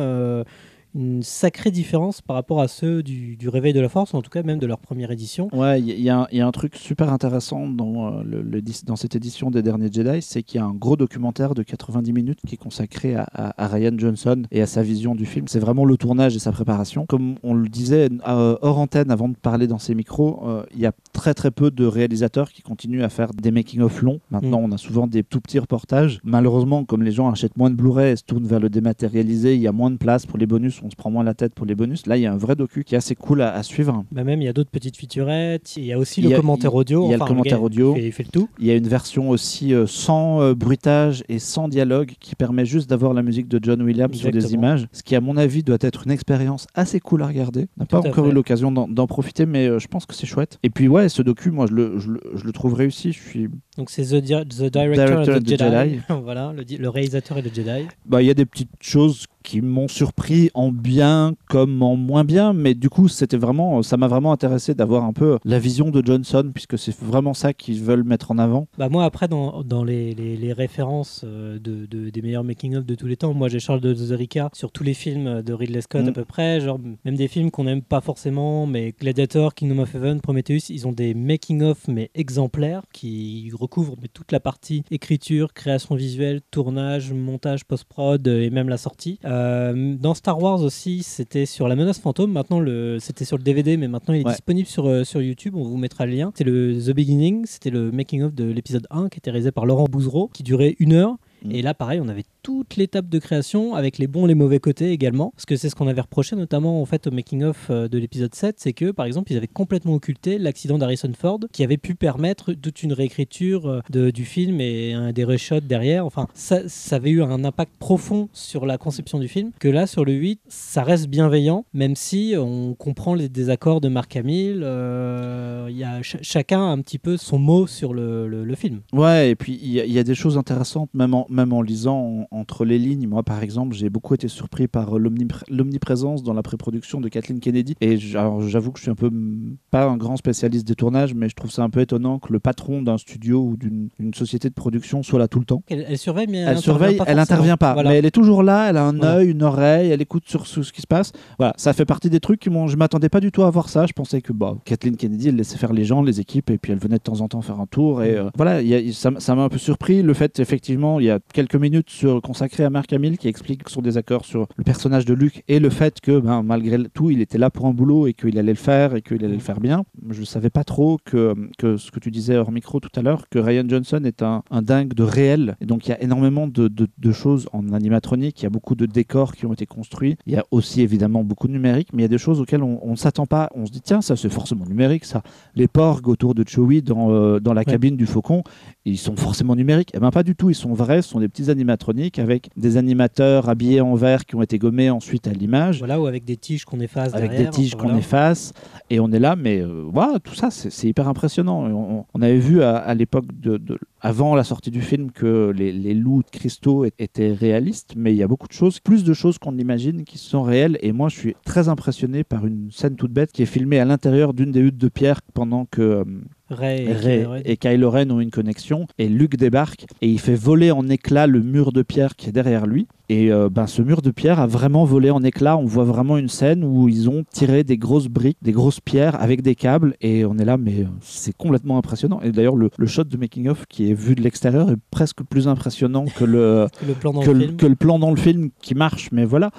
une 0.98 1.22
sacrée 1.22 1.70
différence 1.70 2.20
par 2.20 2.34
rapport 2.34 2.60
à 2.60 2.66
ceux 2.68 3.02
du, 3.02 3.36
du 3.36 3.48
Réveil 3.48 3.72
de 3.72 3.80
la 3.80 3.88
Force, 3.88 4.14
en 4.14 4.20
tout 4.22 4.30
cas 4.30 4.42
même 4.42 4.58
de 4.58 4.66
leur 4.66 4.78
première 4.78 5.10
édition. 5.12 5.48
Ouais, 5.52 5.80
il 5.80 5.88
y, 5.88 6.02
y 6.02 6.10
a 6.10 6.26
un- 6.46 6.50
truc 6.50 6.74
super 6.74 7.12
intéressant 7.12 7.68
dans, 7.68 8.20
euh, 8.20 8.60
dans 8.84 8.96
cette 8.96 9.14
édition 9.14 9.50
des 9.50 9.62
derniers 9.62 9.92
Jedi, 9.92 10.22
c'est 10.22 10.42
qu'il 10.42 10.58
y 10.58 10.62
a 10.62 10.66
un 10.66 10.72
gros 10.74 10.96
documentaire 10.96 11.54
de 11.54 11.62
90 11.62 12.12
minutes 12.12 12.40
qui 12.46 12.54
est 12.56 12.58
consacré 12.58 13.14
à, 13.14 13.54
Ryan 13.68 13.92
Johnson 13.96 14.42
et 14.50 14.60
à 14.60 14.66
sa 14.66 14.82
vision 14.82 15.14
du 15.14 15.24
film. 15.24 15.46
C'est 15.46 15.60
vraiment 15.60 15.84
le 15.84 15.96
tournage 15.96 16.34
et 16.34 16.40
sa 16.40 16.50
préparation. 16.50 17.06
Comme 17.06 17.36
on 17.44 17.54
le 17.54 17.68
disait 17.68 18.08
hors 18.24 18.78
antenne 18.78 19.10
avant 19.10 19.28
de 19.28 19.36
parler 19.36 19.66
dans 19.68 19.78
ces 19.78 19.94
micros, 19.94 20.42
euh, 20.46 20.64
il 20.74 20.80
y 20.80 20.86
a 20.86 20.92
très 21.18 21.34
très 21.34 21.50
peu 21.50 21.72
de 21.72 21.84
réalisateurs 21.84 22.52
qui 22.52 22.62
continuent 22.62 23.02
à 23.02 23.08
faire 23.08 23.32
des 23.32 23.50
making-of 23.50 24.02
longs. 24.02 24.20
Maintenant, 24.30 24.60
on 24.62 24.70
a 24.70 24.78
souvent 24.78 25.08
des 25.08 25.24
tout 25.24 25.40
petits 25.40 25.58
reportages. 25.58 26.20
Malheureusement, 26.22 26.84
comme 26.84 27.02
les 27.02 27.10
gens 27.10 27.28
achètent 27.28 27.56
moins 27.56 27.70
de 27.70 27.74
Blu-ray 27.74 28.12
et 28.12 28.16
se 28.16 28.22
tournent 28.22 28.46
vers 28.46 28.60
le 28.60 28.68
dématérialisé, 28.68 29.56
il 29.56 29.60
y 29.60 29.66
a 29.66 29.72
moins 29.72 29.90
de 29.90 29.96
place 29.96 30.26
pour 30.26 30.38
les 30.38 30.46
bonus, 30.46 30.80
on 30.84 30.90
se 30.90 30.94
prend 30.94 31.10
moins 31.10 31.24
la 31.24 31.34
tête 31.34 31.54
pour 31.54 31.66
les 31.66 31.74
bonus. 31.74 32.06
Là, 32.06 32.16
il 32.16 32.20
y 32.20 32.26
a 32.26 32.32
un 32.32 32.36
vrai 32.36 32.54
docu 32.54 32.84
qui 32.84 32.94
est 32.94 32.98
assez 32.98 33.16
cool 33.16 33.42
à, 33.42 33.52
à 33.52 33.64
suivre. 33.64 34.04
Bah 34.12 34.22
même, 34.22 34.40
il 34.40 34.44
y 34.44 34.48
a 34.48 34.52
d'autres 34.52 34.70
petites 34.70 34.96
featurettes. 34.96 35.76
Il 35.76 35.84
y 35.84 35.92
a 35.92 35.98
aussi 35.98 36.22
le 36.22 36.36
commentaire 36.36 36.74
audio. 36.74 37.06
il 37.06 37.10
y 37.10 37.14
a 37.14 37.18
le 37.18 37.24
commentaire 37.24 37.62
audio. 37.62 37.94
Il 37.96 38.00
fait, 38.00 38.06
il 38.06 38.12
fait 38.12 38.22
le 38.22 38.30
tout. 38.30 38.48
Il 38.60 38.66
y 38.66 38.70
a 38.70 38.76
une 38.76 38.86
version 38.88 39.30
aussi 39.30 39.74
euh, 39.74 39.86
sans 39.88 40.40
euh, 40.40 40.54
bruitage 40.54 41.24
et 41.28 41.40
sans 41.40 41.66
dialogue 41.66 42.12
qui 42.20 42.36
permet 42.36 42.64
juste 42.64 42.88
d'avoir 42.88 43.12
la 43.12 43.22
musique 43.22 43.48
de 43.48 43.58
John 43.60 43.82
Williams 43.82 44.14
sur 44.14 44.30
des 44.30 44.54
images, 44.54 44.86
ce 44.92 45.02
qui 45.02 45.16
à 45.16 45.20
mon 45.20 45.36
avis 45.36 45.64
doit 45.64 45.78
être 45.80 46.02
une 46.04 46.12
expérience 46.12 46.68
assez 46.74 47.00
cool 47.00 47.22
à 47.22 47.26
regarder. 47.26 47.66
On 47.76 47.82
n'a 47.82 47.86
pas 47.86 47.98
encore 47.98 48.24
fait. 48.24 48.30
eu 48.30 48.34
l'occasion 48.34 48.70
d'en 48.70 48.86
d'en 48.86 49.06
profiter, 49.06 49.46
mais 49.46 49.66
euh, 49.66 49.78
je 49.78 49.88
pense 49.88 50.06
que 50.06 50.14
c'est 50.14 50.26
chouette. 50.26 50.58
Et 50.62 50.70
puis 50.70 50.88
ouais, 50.88 51.07
ce 51.08 51.22
docu, 51.22 51.50
moi 51.50 51.66
je 51.66 51.74
le, 51.74 51.98
je 51.98 52.44
le, 52.44 52.52
trouve 52.52 52.74
réussi. 52.74 53.12
Je 53.12 53.20
suis, 53.20 53.48
Donc 53.78 53.88
c'est 53.90 54.02
The, 54.04 54.16
Di- 54.16 54.34
The 54.56 54.70
Director, 54.72 55.18
and 55.20 55.22
the 55.40 55.48
Jedi. 55.48 55.56
Jedi. 55.56 56.00
voilà, 56.22 56.52
le, 56.54 56.64
le 56.76 56.88
réalisateur 56.88 57.38
et 57.38 57.42
le 57.42 57.48
Jedi. 57.52 57.86
bah 58.04 58.20
il 58.22 58.26
y 58.26 58.30
a 58.30 58.34
des 58.34 58.44
petites 58.44 58.68
choses 58.80 59.24
qui 59.44 59.62
m'ont 59.62 59.88
surpris 59.88 60.50
en 60.52 60.70
bien 60.72 61.34
comme 61.48 61.82
en 61.82 61.96
moins 61.96 62.24
bien, 62.24 62.52
mais 62.52 62.74
du 62.74 62.90
coup 62.90 63.08
c'était 63.08 63.38
vraiment, 63.38 63.82
ça 63.82 63.96
m'a 63.96 64.06
vraiment 64.08 64.32
intéressé 64.32 64.74
d'avoir 64.74 65.04
un 65.04 65.14
peu 65.14 65.38
la 65.44 65.58
vision 65.58 65.90
de 65.90 66.04
Johnson 66.04 66.50
puisque 66.52 66.76
c'est 66.78 66.94
vraiment 67.00 67.32
ça 67.32 67.54
qu'ils 67.54 67.82
veulent 67.82 68.02
mettre 68.04 68.30
en 68.30 68.36
avant. 68.38 68.66
Bah 68.76 68.88
moi 68.90 69.04
après 69.04 69.26
dans, 69.28 69.62
dans 69.62 69.84
les, 69.84 70.12
les, 70.12 70.36
les 70.36 70.52
références 70.52 71.22
euh, 71.24 71.58
de, 71.58 71.86
de- 71.86 72.10
des 72.10 72.20
meilleurs 72.20 72.44
making-of 72.44 72.84
de 72.84 72.94
tous 72.94 73.06
les 73.06 73.16
temps, 73.16 73.32
moi 73.32 73.48
j'ai 73.48 73.58
Charles 73.60 73.80
de 73.80 73.94
Zorica 73.94 74.50
sur 74.52 74.70
tous 74.70 74.82
les 74.84 74.92
films 74.92 75.40
de 75.42 75.52
Ridley 75.54 75.80
Scott 75.80 76.04
Mm. 76.04 76.08
à 76.08 76.12
peu 76.12 76.24
près, 76.26 76.60
genre 76.60 76.78
même 77.06 77.16
des 77.16 77.28
films 77.28 77.50
qu'on 77.50 77.64
n'aime 77.64 77.80
pas 77.82 78.00
forcément, 78.02 78.66
mais 78.66 78.92
Gladiator, 79.00 79.54
Kingdom 79.54 79.78
of 79.82 79.94
Heaven, 79.94 80.20
Prometheus, 80.20 80.68
ils 80.68 80.86
ont 80.86 80.92
des 80.92 81.14
making-of 81.14 81.88
mais 81.88 82.10
exemplaires 82.14 82.82
qui 82.92 83.50
recouvrent 83.68 83.96
mais 84.00 84.08
toute 84.08 84.32
la 84.32 84.40
partie 84.40 84.82
écriture, 84.90 85.52
création 85.52 85.94
visuelle, 85.94 86.40
tournage, 86.50 87.12
montage, 87.12 87.64
post-prod 87.64 88.26
euh, 88.26 88.40
et 88.42 88.50
même 88.50 88.68
la 88.68 88.78
sortie. 88.78 89.18
Euh, 89.24 89.94
dans 90.00 90.14
Star 90.14 90.40
Wars 90.42 90.62
aussi, 90.62 91.02
c'était 91.02 91.44
sur 91.46 91.68
la 91.68 91.76
menace 91.76 91.98
fantôme. 92.00 92.32
Maintenant, 92.32 92.60
le, 92.60 92.98
c'était 92.98 93.24
sur 93.24 93.36
le 93.36 93.42
DVD, 93.42 93.76
mais 93.76 93.88
maintenant 93.88 94.14
il 94.14 94.22
est 94.22 94.26
Ouais. 94.26 94.32
disponible 94.32 94.66
sur, 94.68 94.86
euh, 94.88 95.04
sur 95.04 95.20
YouTube. 95.22 95.54
On 95.54 95.62
vous 95.62 95.76
mettra 95.76 96.06
le 96.06 96.12
lien. 96.12 96.32
C'est 96.34 96.44
le 96.44 96.78
The 96.78 96.90
Beginning, 96.94 97.44
c'était 97.46 97.70
le 97.70 97.90
making-of 97.92 98.34
de 98.34 98.44
l'épisode 98.44 98.86
1 98.90 99.08
qui 99.10 99.18
était 99.18 99.30
réalisé 99.30 99.52
par 99.52 99.66
Laurent 99.66 99.84
Bouzereau, 99.84 100.28
qui 100.32 100.42
durait 100.42 100.74
une 100.78 100.94
heure. 100.94 101.16
Mm. 101.44 101.50
Et 101.52 101.62
là, 101.62 101.74
pareil, 101.74 102.00
on 102.02 102.08
avait 102.08 102.24
toute 102.48 102.76
l'étape 102.76 103.10
de 103.10 103.18
création 103.18 103.74
avec 103.74 103.98
les 103.98 104.06
bons 104.06 104.24
et 104.24 104.28
les 104.28 104.34
mauvais 104.34 104.58
côtés 104.58 104.90
également. 104.90 105.32
Parce 105.36 105.44
que 105.44 105.54
c'est 105.56 105.68
ce 105.68 105.74
qu'on 105.74 105.86
avait 105.86 106.00
reproché 106.00 106.34
notamment 106.34 106.80
en 106.80 106.86
fait 106.86 107.06
au 107.06 107.10
making-of 107.10 107.66
euh, 107.68 107.88
de 107.88 107.98
l'épisode 107.98 108.34
7, 108.34 108.54
c'est 108.58 108.72
que 108.72 108.90
par 108.90 109.04
exemple, 109.04 109.30
ils 109.30 109.36
avaient 109.36 109.46
complètement 109.46 109.92
occulté 109.92 110.38
l'accident 110.38 110.78
d'Harrison 110.78 111.12
Ford 111.14 111.40
qui 111.52 111.62
avait 111.62 111.76
pu 111.76 111.94
permettre 111.94 112.54
toute 112.54 112.82
une 112.82 112.94
réécriture 112.94 113.82
euh, 113.94 114.10
du 114.12 114.24
film 114.24 114.62
et 114.62 114.94
un, 114.94 115.12
des 115.12 115.24
reshots 115.24 115.60
derrière. 115.60 116.06
Enfin, 116.06 116.26
ça, 116.32 116.60
avait 116.92 117.10
eu 117.10 117.22
un 117.22 117.44
impact 117.44 117.72
profond 117.78 118.30
sur 118.32 118.64
la 118.64 118.78
conception 118.78 119.18
du 119.18 119.28
film. 119.28 119.50
Que 119.60 119.68
là, 119.68 119.86
sur 119.86 120.06
le 120.06 120.12
8, 120.12 120.40
ça 120.48 120.82
reste 120.82 121.08
bienveillant, 121.08 121.66
même 121.74 121.96
si 121.96 122.34
on 122.38 122.72
comprend 122.72 123.12
les 123.12 123.28
désaccords 123.28 123.82
de 123.82 123.88
Mark 123.88 124.16
Hamill. 124.16 124.62
euh, 124.64 125.68
y 125.70 125.84
a 125.84 126.02
ch- 126.02 126.16
chacun 126.22 126.70
un 126.70 126.80
petit 126.80 126.98
peu 126.98 127.18
son 127.18 127.38
mot 127.38 127.66
sur 127.66 127.92
le, 127.92 128.46
film. 128.56 128.80
Ouais, 128.94 129.28
et 129.30 129.34
puis 129.36 129.58
il 129.62 129.68
y, 129.70 129.98
a- 129.98 130.02
des 130.02 130.14
choses 130.14 130.38
intéressantes, 130.38 130.88
même 130.94 131.12
en 131.14 131.60
lisant 131.62 132.26
en- 132.30 132.37
entre 132.38 132.64
les 132.64 132.78
lignes. 132.78 133.06
Moi, 133.08 133.22
par 133.22 133.42
exemple, 133.42 133.74
j'ai 133.74 133.90
beaucoup 133.90 134.14
été 134.14 134.28
surpris 134.28 134.68
par 134.68 134.98
l'omnipr- 134.98 135.44
l'omniprésence 135.50 136.22
dans 136.22 136.32
la 136.32 136.42
pré-production 136.42 137.00
de 137.00 137.08
Kathleen 137.08 137.40
Kennedy. 137.40 137.74
Et 137.80 137.96
j'avoue 137.98 138.72
que 138.72 138.78
je 138.78 138.82
suis 138.84 138.90
un 138.90 138.94
peu 138.94 139.10
mm, 139.10 139.56
pas 139.70 139.84
un 139.86 139.96
grand 139.96 140.16
spécialiste 140.16 140.66
des 140.66 140.74
tournages, 140.74 141.14
mais 141.14 141.28
je 141.28 141.34
trouve 141.34 141.50
ça 141.50 141.62
un 141.62 141.70
peu 141.70 141.80
étonnant 141.80 142.18
que 142.18 142.32
le 142.32 142.40
patron 142.40 142.82
d'un 142.82 142.98
studio 142.98 143.40
ou 143.42 143.56
d'une 143.56 144.14
société 144.14 144.48
de 144.48 144.54
production 144.54 145.02
soit 145.02 145.18
là 145.18 145.28
tout 145.28 145.38
le 145.38 145.44
temps. 145.44 145.62
Elle, 145.68 145.84
elle 145.88 145.98
surveille, 145.98 146.26
mais 146.28 146.38
elle, 146.38 146.42
Elle 146.48 146.56
intervient 146.58 146.62
surveille, 146.62 146.96
pas 146.96 147.04
elle 147.06 147.18
intervient 147.18 147.56
pas, 147.56 147.74
Voilà. 147.74 147.90
mais 147.90 147.96
elle 147.98 148.06
est 148.06 148.10
toujours 148.10 148.42
là. 148.42 148.70
Elle 148.70 148.76
a 148.76 148.84
un 148.86 148.92
Voilà. 148.96 149.16
œil, 149.16 149.30
une 149.30 149.42
oreille, 149.42 149.90
elle 149.90 150.00
écoute 150.02 150.24
sur 150.26 150.46
ce, 150.46 150.62
ce 150.62 150.72
qui 150.72 150.80
se 150.82 150.86
passe. 150.86 151.12
Voilà, 151.38 151.54
ça 151.56 151.72
fait 151.72 151.84
partie 151.84 152.10
des 152.10 152.20
trucs 152.20 152.40
qui 152.40 152.50
m'ont. 152.50 152.66
Je 152.66 152.76
m'attendais 152.76 153.08
pas 153.08 153.20
du 153.20 153.32
tout 153.32 153.42
à 153.42 153.50
voir 153.50 153.68
ça. 153.68 153.86
Je 153.86 153.92
pensais 153.92 154.20
que 154.22 154.32
bah, 154.32 154.56
Kathleen 154.64 154.96
Kennedy, 154.96 155.28
elle 155.28 155.36
laissait 155.36 155.58
faire 155.58 155.72
les 155.72 155.84
gens, 155.84 156.02
les 156.02 156.20
équipes, 156.20 156.50
et 156.50 156.58
puis 156.58 156.72
elle 156.72 156.78
venait 156.78 156.96
de 156.98 157.02
temps 157.02 157.20
en 157.20 157.28
temps 157.28 157.42
faire 157.42 157.60
un 157.60 157.66
tour. 157.66 158.02
Et 158.02 158.16
euh, 158.16 158.30
voilà, 158.36 158.62
y 158.62 158.74
a- 158.74 158.92
ça 158.92 159.34
m'a 159.34 159.42
un 159.42 159.48
peu 159.48 159.58
surpris 159.58 160.02
le 160.02 160.14
fait 160.14 160.38
effectivement, 160.38 161.00
il 161.00 161.06
y 161.06 161.10
a 161.10 161.18
quelques 161.32 161.56
minutes 161.56 161.90
sur, 161.90 162.17
consacrées 162.20 162.64
à 162.64 162.70
Mark 162.70 162.92
Hamill 162.92 163.18
qui 163.18 163.28
explique 163.28 163.68
son 163.68 163.82
désaccord 163.82 164.24
sur 164.24 164.46
le 164.56 164.64
personnage 164.64 165.04
de 165.04 165.14
Luke 165.14 165.42
et 165.48 165.58
le 165.58 165.70
fait 165.70 166.00
que 166.00 166.18
ben, 166.20 166.42
malgré 166.42 166.78
tout, 166.94 167.10
il 167.10 167.20
était 167.20 167.38
là 167.38 167.50
pour 167.50 167.66
un 167.66 167.72
boulot 167.72 168.06
et 168.06 168.12
qu'il 168.14 168.38
allait 168.38 168.52
le 168.52 168.58
faire 168.58 168.94
et 168.94 169.02
qu'il 169.02 169.24
allait 169.24 169.34
le 169.34 169.40
faire 169.40 169.60
bien. 169.60 169.84
Je 170.10 170.22
savais 170.24 170.50
pas 170.50 170.64
trop 170.64 170.98
que, 171.04 171.34
que 171.58 171.76
ce 171.76 171.90
que 171.90 172.00
tu 172.00 172.10
disais 172.10 172.36
hors 172.36 172.52
micro 172.52 172.80
tout 172.80 172.90
à 172.96 173.02
l'heure, 173.02 173.28
que 173.28 173.38
Ryan 173.38 173.64
Johnson 173.68 174.00
est 174.04 174.22
un, 174.22 174.42
un 174.50 174.62
dingue 174.62 174.94
de 174.94 175.02
réel. 175.02 175.56
Et 175.60 175.66
donc 175.66 175.86
il 175.86 175.90
y 175.90 175.92
a 175.92 176.02
énormément 176.02 176.46
de, 176.46 176.68
de- 176.68 176.88
de 176.96 177.12
choses 177.12 177.48
en 177.52 177.72
animatronique, 177.72 178.40
il 178.40 178.44
y 178.44 178.46
a 178.46 178.50
beaucoup 178.50 178.74
de 178.74 178.86
décors 178.86 179.32
qui 179.34 179.46
ont 179.46 179.52
été 179.52 179.66
construits. 179.66 180.16
Il 180.26 180.32
y 180.32 180.36
a 180.36 180.44
aussi 180.50 180.82
évidemment 180.82 181.24
beaucoup 181.24 181.46
de 181.48 181.52
numérique, 181.52 181.88
mais 181.92 182.02
il 182.02 182.04
y 182.04 182.06
a 182.06 182.08
des 182.08 182.18
choses 182.18 182.40
auxquelles 182.40 182.62
on 182.62 182.90
ne 182.90 182.96
s'attend 182.96 183.26
pas. 183.26 183.50
On 183.54 183.66
se 183.66 183.72
dit, 183.72 183.80
tiens, 183.80 184.00
ça 184.00 184.16
c'est 184.16 184.28
forcément 184.30 184.64
numérique, 184.64 185.04
ça. 185.04 185.22
Les 185.54 185.68
porgs 185.68 186.08
autour 186.08 186.34
de 186.34 186.44
Chewie 186.46 186.82
dans, 186.82 187.10
euh, 187.10 187.40
dans 187.40 187.52
la 187.54 187.64
cabine 187.64 187.96
du 187.96 188.06
Faucon, 188.06 188.42
ils 188.84 188.98
sont 188.98 189.16
forcément 189.16 189.54
numériques. 189.56 189.90
Eh 189.94 190.00
bien 190.00 190.10
pas 190.10 190.22
du 190.22 190.34
tout, 190.34 190.48
ils 190.50 190.54
sont 190.54 190.72
vrais, 190.72 191.02
ce 191.02 191.10
sont 191.10 191.20
des 191.20 191.28
petits 191.28 191.50
animatroniques 191.50 192.07
avec 192.16 192.48
des 192.56 192.76
animateurs 192.76 193.48
habillés 193.48 193.80
en 193.80 193.94
vert 193.96 194.24
qui 194.24 194.36
ont 194.36 194.42
été 194.42 194.56
gommés 194.58 194.88
ensuite 194.88 195.26
à 195.26 195.32
l'image. 195.32 195.78
Voilà, 195.80 196.00
ou 196.00 196.06
avec 196.06 196.24
des 196.24 196.36
tiges 196.36 196.64
qu'on 196.64 196.78
efface 196.80 197.12
avec 197.12 197.30
derrière, 197.30 197.50
des 197.50 197.56
tiges 197.56 197.74
qu'on 197.74 197.96
efface. 197.96 198.52
Et 198.90 199.00
on 199.00 199.10
est 199.10 199.18
là 199.18 199.34
mais 199.34 199.60
euh, 199.60 199.84
voilà 199.92 200.20
tout 200.20 200.34
ça 200.34 200.50
c'est 200.52 200.86
hyper 200.88 201.08
impressionnant. 201.08 201.64
On, 201.66 202.04
on 202.14 202.22
avait 202.22 202.38
vu 202.38 202.62
à, 202.62 202.76
à 202.76 202.94
l'époque 202.94 203.26
de, 203.40 203.56
de- 203.56 203.78
avant 204.00 204.36
la 204.36 204.44
sortie 204.44 204.70
du 204.70 204.80
film 204.80 205.10
que 205.10 205.52
les, 205.54 205.72
les 205.72 205.94
loups 205.94 206.22
de 206.22 206.30
cristaux 206.30 206.84
étaient 206.98 207.32
réalistes 207.32 207.94
mais 207.96 208.12
il 208.12 208.16
y 208.16 208.22
a 208.22 208.28
beaucoup 208.28 208.46
de 208.46 208.52
choses 208.52 208.78
plus 208.78 209.02
de 209.02 209.12
choses 209.12 209.38
qu'on 209.38 209.58
imagine 209.58 210.04
qui 210.04 210.18
sont 210.18 210.42
réelles. 210.42 210.78
Et 210.82 210.92
moi 210.92 211.08
je 211.08 211.16
suis 211.18 211.34
très 211.44 211.68
impressionné 211.68 212.22
par 212.22 212.46
une 212.46 212.70
scène 212.70 212.94
toute 212.94 213.12
bête 213.12 213.32
qui 213.32 213.42
est 213.42 213.46
filmée 213.46 213.80
à 213.80 213.84
l'intérieur 213.84 214.32
d'une 214.34 214.52
des 214.52 214.60
huttes 214.60 214.78
de 214.78 214.88
pierre 214.88 215.20
pendant 215.34 215.64
que 215.64 215.82
euh, 215.82 216.04
Ray 216.50 216.84
et 216.84 216.92
Rey 216.92 217.18
Kylo 217.18 217.30
Ren. 217.30 217.42
et 217.44 217.56
Kylo 217.56 217.90
Ren 217.90 218.10
ont 218.10 218.20
une 218.20 218.30
connexion 218.30 218.86
et 218.98 219.08
Luke 219.08 219.36
débarque 219.36 219.86
et 220.00 220.08
il 220.08 220.18
fait 220.18 220.34
voler 220.34 220.70
en 220.70 220.88
éclats 220.88 221.26
le 221.26 221.40
mur 221.40 221.72
de 221.72 221.82
pierre 221.82 222.16
qui 222.16 222.28
est 222.28 222.32
derrière 222.32 222.66
lui 222.66 222.86
et 223.08 223.32
euh, 223.32 223.48
ben, 223.48 223.66
ce 223.66 223.82
mur 223.82 224.02
de 224.02 224.10
pierre 224.10 224.38
a 224.40 224.46
vraiment 224.46 224.84
volé 224.84 225.10
en 225.10 225.22
éclats 225.22 225.56
on 225.56 225.64
voit 225.64 225.84
vraiment 225.84 226.18
une 226.18 226.28
scène 226.28 226.64
où 226.64 226.88
ils 226.88 227.08
ont 227.08 227.24
tiré 227.32 227.64
des 227.64 227.78
grosses 227.78 228.08
briques 228.08 228.38
des 228.42 228.52
grosses 228.52 228.80
pierres 228.80 229.20
avec 229.20 229.42
des 229.42 229.54
câbles 229.54 229.94
et 230.00 230.24
on 230.24 230.36
est 230.38 230.44
là 230.44 230.56
mais 230.58 230.80
euh, 230.80 230.86
c'est 231.00 231.36
complètement 231.36 231.78
impressionnant 231.78 232.20
et 232.22 232.30
d'ailleurs 232.32 232.56
le, 232.56 232.70
le 232.76 232.86
shot 232.86 233.04
de 233.04 233.16
making 233.16 233.48
of 233.48 233.64
qui 233.68 233.90
est 233.90 233.94
vu 233.94 234.14
de 234.14 234.22
l'extérieur 234.22 234.70
est 234.70 234.76
presque 234.90 235.22
plus 235.22 235.48
impressionnant 235.48 236.04
que 236.04 236.24
le 236.24 236.66
le 236.86 236.94
plan 236.94 237.12
dans 237.12 237.20
que, 237.22 237.30
le 237.30 237.40
film. 237.46 237.56
que 237.56 237.66
le 237.66 237.74
plan 237.76 237.98
dans 237.98 238.10
le 238.10 238.16
film 238.16 238.50
qui 238.60 238.74
marche. 238.74 239.08
Mais 239.12 239.24
voilà, 239.24 239.50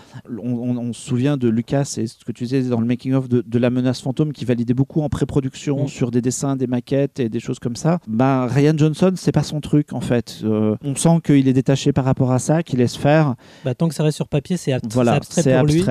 on, 0.42 0.50
on- 0.54 0.78
on 0.78 0.94
se 0.94 1.02
souvient 1.02 1.38
de 1.38 1.48
Lucas 1.50 1.96
et 1.98 2.08
ce 2.08 2.24
que 2.26 2.32
tu 2.32 2.44
disais 2.46 2.62
dans 2.64 2.80
le 2.80 2.86
making-of 2.86 3.28
de, 3.30 3.44
de 3.46 3.60
La 3.60 3.70
Menace 3.70 4.02
Fantôme 4.02 4.32
qui 4.34 4.46
validait 4.46 4.74
beaucoup 4.74 5.02
en 5.02 5.10
pré-production 5.10 5.84
Mm. 5.84 5.88
sur 5.88 6.12
des 6.12 6.22
dessins, 6.22 6.56
des 6.56 6.68
maquettes 6.68 7.20
et 7.20 7.30
des 7.30 7.40
choses 7.40 7.60
comme 7.60 7.76
ça. 7.76 8.00
Bah, 8.08 8.48
Ryan 8.48 8.74
Johnson, 8.78 9.12
c'est 9.16 9.32
pas 9.32 9.44
son 9.44 9.60
truc 9.62 9.94
en 9.94 10.02
fait. 10.02 10.42
Euh, 10.44 10.76
on 10.84 10.96
sent 10.96 11.20
qu'il 11.24 11.48
est 11.48 11.54
détaché 11.54 11.94
par 11.94 12.06
rapport 12.06 12.32
à 12.32 12.40
ça, 12.40 12.64
qu'il 12.64 12.80
laisse 12.80 12.96
faire. 12.98 13.36
Bah, 13.65 13.75
tant 13.75 13.88
que 13.89 13.95
ça 13.95 14.04
reste 14.04 14.15
sur 14.15 14.28
papier, 14.28 14.58
c'est 14.58 14.73
ab- 14.73 14.82
c'est 14.84 14.93
Voilà, 14.93 15.13
abstrait 15.13 15.41
pour 15.58 15.67
lui. 15.73 15.82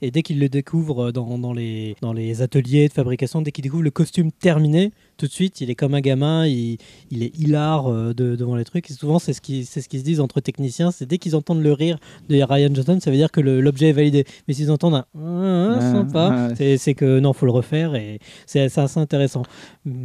Et 0.00 0.10
dès 0.12 0.22
qu'il 0.22 0.38
le 0.38 0.48
découvre 0.48 1.10
dans, 1.10 1.38
dans 1.38 1.52
les, 1.52 1.96
dans 2.02 2.12
les 2.12 2.40
ateliers 2.40 2.86
de 2.88 2.92
fabrication, 2.92 3.42
dès 3.42 3.50
qu'il 3.50 3.62
découvre 3.64 3.82
le 3.82 3.90
costume 3.90 4.30
terminé, 4.30 4.92
tout 5.18 5.26
de 5.26 5.30
suite, 5.32 5.60
il 5.60 5.68
est 5.70 5.74
comme 5.74 5.92
un 5.94 6.00
gamin, 6.00 6.46
il, 6.46 6.78
il 7.10 7.22
est 7.22 7.38
hilar 7.38 7.86
euh, 7.88 8.14
de- 8.14 8.36
devant 8.36 8.56
les 8.56 8.64
trucs. 8.64 8.90
Et 8.90 8.94
souvent, 8.94 9.18
c'est 9.18 9.32
ce 9.34 9.40
qu'ils 9.42 9.66
ce 9.66 9.80
qui 9.80 9.98
se 9.98 10.04
disent 10.04 10.20
entre 10.20 10.40
techniciens, 10.40 10.90
c'est 10.90 11.04
dès 11.06 11.18
qu'ils 11.18 11.36
entendent 11.36 11.62
le 11.62 11.72
rire 11.72 11.98
de 12.30 12.36
Ryan 12.42 12.70
Johnson, 12.74 12.98
ça 13.02 13.10
veut 13.10 13.16
dire 13.16 13.30
que 13.30 13.40
l'objet 13.40 13.88
est 13.88 13.92
validé. 13.92 14.24
Mais 14.46 14.54
s'ils 14.54 14.70
entendent 14.70 14.94
un 14.94 15.04
Ah, 15.18 15.74
ah, 15.78 15.80
sympa, 15.92 16.48
ouais. 16.58 16.76
c'est- 16.76 16.94
que 16.94 17.18
non, 17.20 17.32
faut 17.34 17.44
le 17.46 17.52
refaire 17.52 17.94
et 17.96 18.18
c'est 18.46 18.60
assez 18.78 18.98
intéressant. 19.00 19.42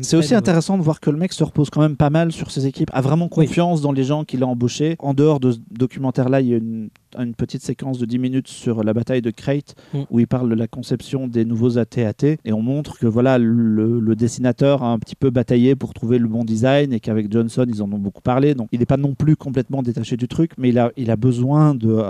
C'est 0.02 0.18
aussi 0.18 0.36
intéressant 0.36 0.78
de 0.78 0.84
voir 0.84 1.00
que 1.00 1.10
le 1.10 1.18
mec 1.18 1.32
se 1.32 1.44
repose 1.44 1.70
quand 1.70 1.82
même 1.82 1.96
pas 1.96 2.10
mal 2.10 2.32
sur 2.32 2.52
ses 2.52 2.66
équipes, 2.68 2.90
a 2.94 3.02
vraiment 3.02 3.30
Oui. 3.38 3.46
confiance 3.48 3.82
dans 3.82 3.92
les 3.92 4.04
gens 4.04 4.24
qu'il 4.26 4.44
a 4.44 4.48
embauchés. 4.48 4.96
En 5.00 5.14
dehors 5.14 5.40
de 5.40 5.52
ce 5.54 5.60
documentaire-là, 5.72 6.42
il 6.42 6.48
y 6.48 6.54
a 6.54 6.58
une, 6.58 6.90
une 7.18 7.36
petite 7.36 7.62
séquence 7.62 8.00
de 8.00 8.06
10 8.06 8.18
minutes 8.20 8.48
sur 8.48 8.84
la 8.84 8.94
bataille 8.94 9.22
de 9.22 9.30
Crate 9.32 9.76
Mm. 9.94 10.00
où 10.10 10.20
il 10.20 10.28
parle 10.28 10.50
de 10.50 10.56
la 10.56 10.68
conception 10.68 11.28
des 11.28 11.46
nouveaux 11.46 11.78
AT-AT 11.78 12.38
et 12.44 12.52
on 12.54 12.62
montre 12.62 12.98
que 12.98 13.06
voilà 13.06 13.38
le, 13.38 14.00
le 14.00 14.16
dessinateur 14.16 14.82
a 14.84 14.88
un 14.92 15.00
petit 15.04 15.16
peu 15.16 15.30
bataillé 15.30 15.76
pour 15.76 15.94
trouver 15.94 16.18
le 16.18 16.28
bon 16.28 16.44
design 16.44 16.94
et 16.94 17.00
qu'avec 17.00 17.32
Johnson 17.32 17.66
ils 17.68 17.82
en 17.82 17.92
ont 17.92 18.00
beaucoup 18.00 18.22
parlé. 18.22 18.56
Donc 18.56 18.70
il 18.72 18.80
n'est 18.80 18.86
pas 18.86 18.98
non 18.98 19.14
plus 19.14 19.36
complètement 19.36 19.84
détaché 19.84 20.18
du 20.18 20.28
truc 20.28 20.52
mais 20.58 20.70
il 20.70 20.80
a, 20.80 20.92
il 20.98 21.12
a 21.12 21.16
besoin 21.16 21.76
de 21.76 22.04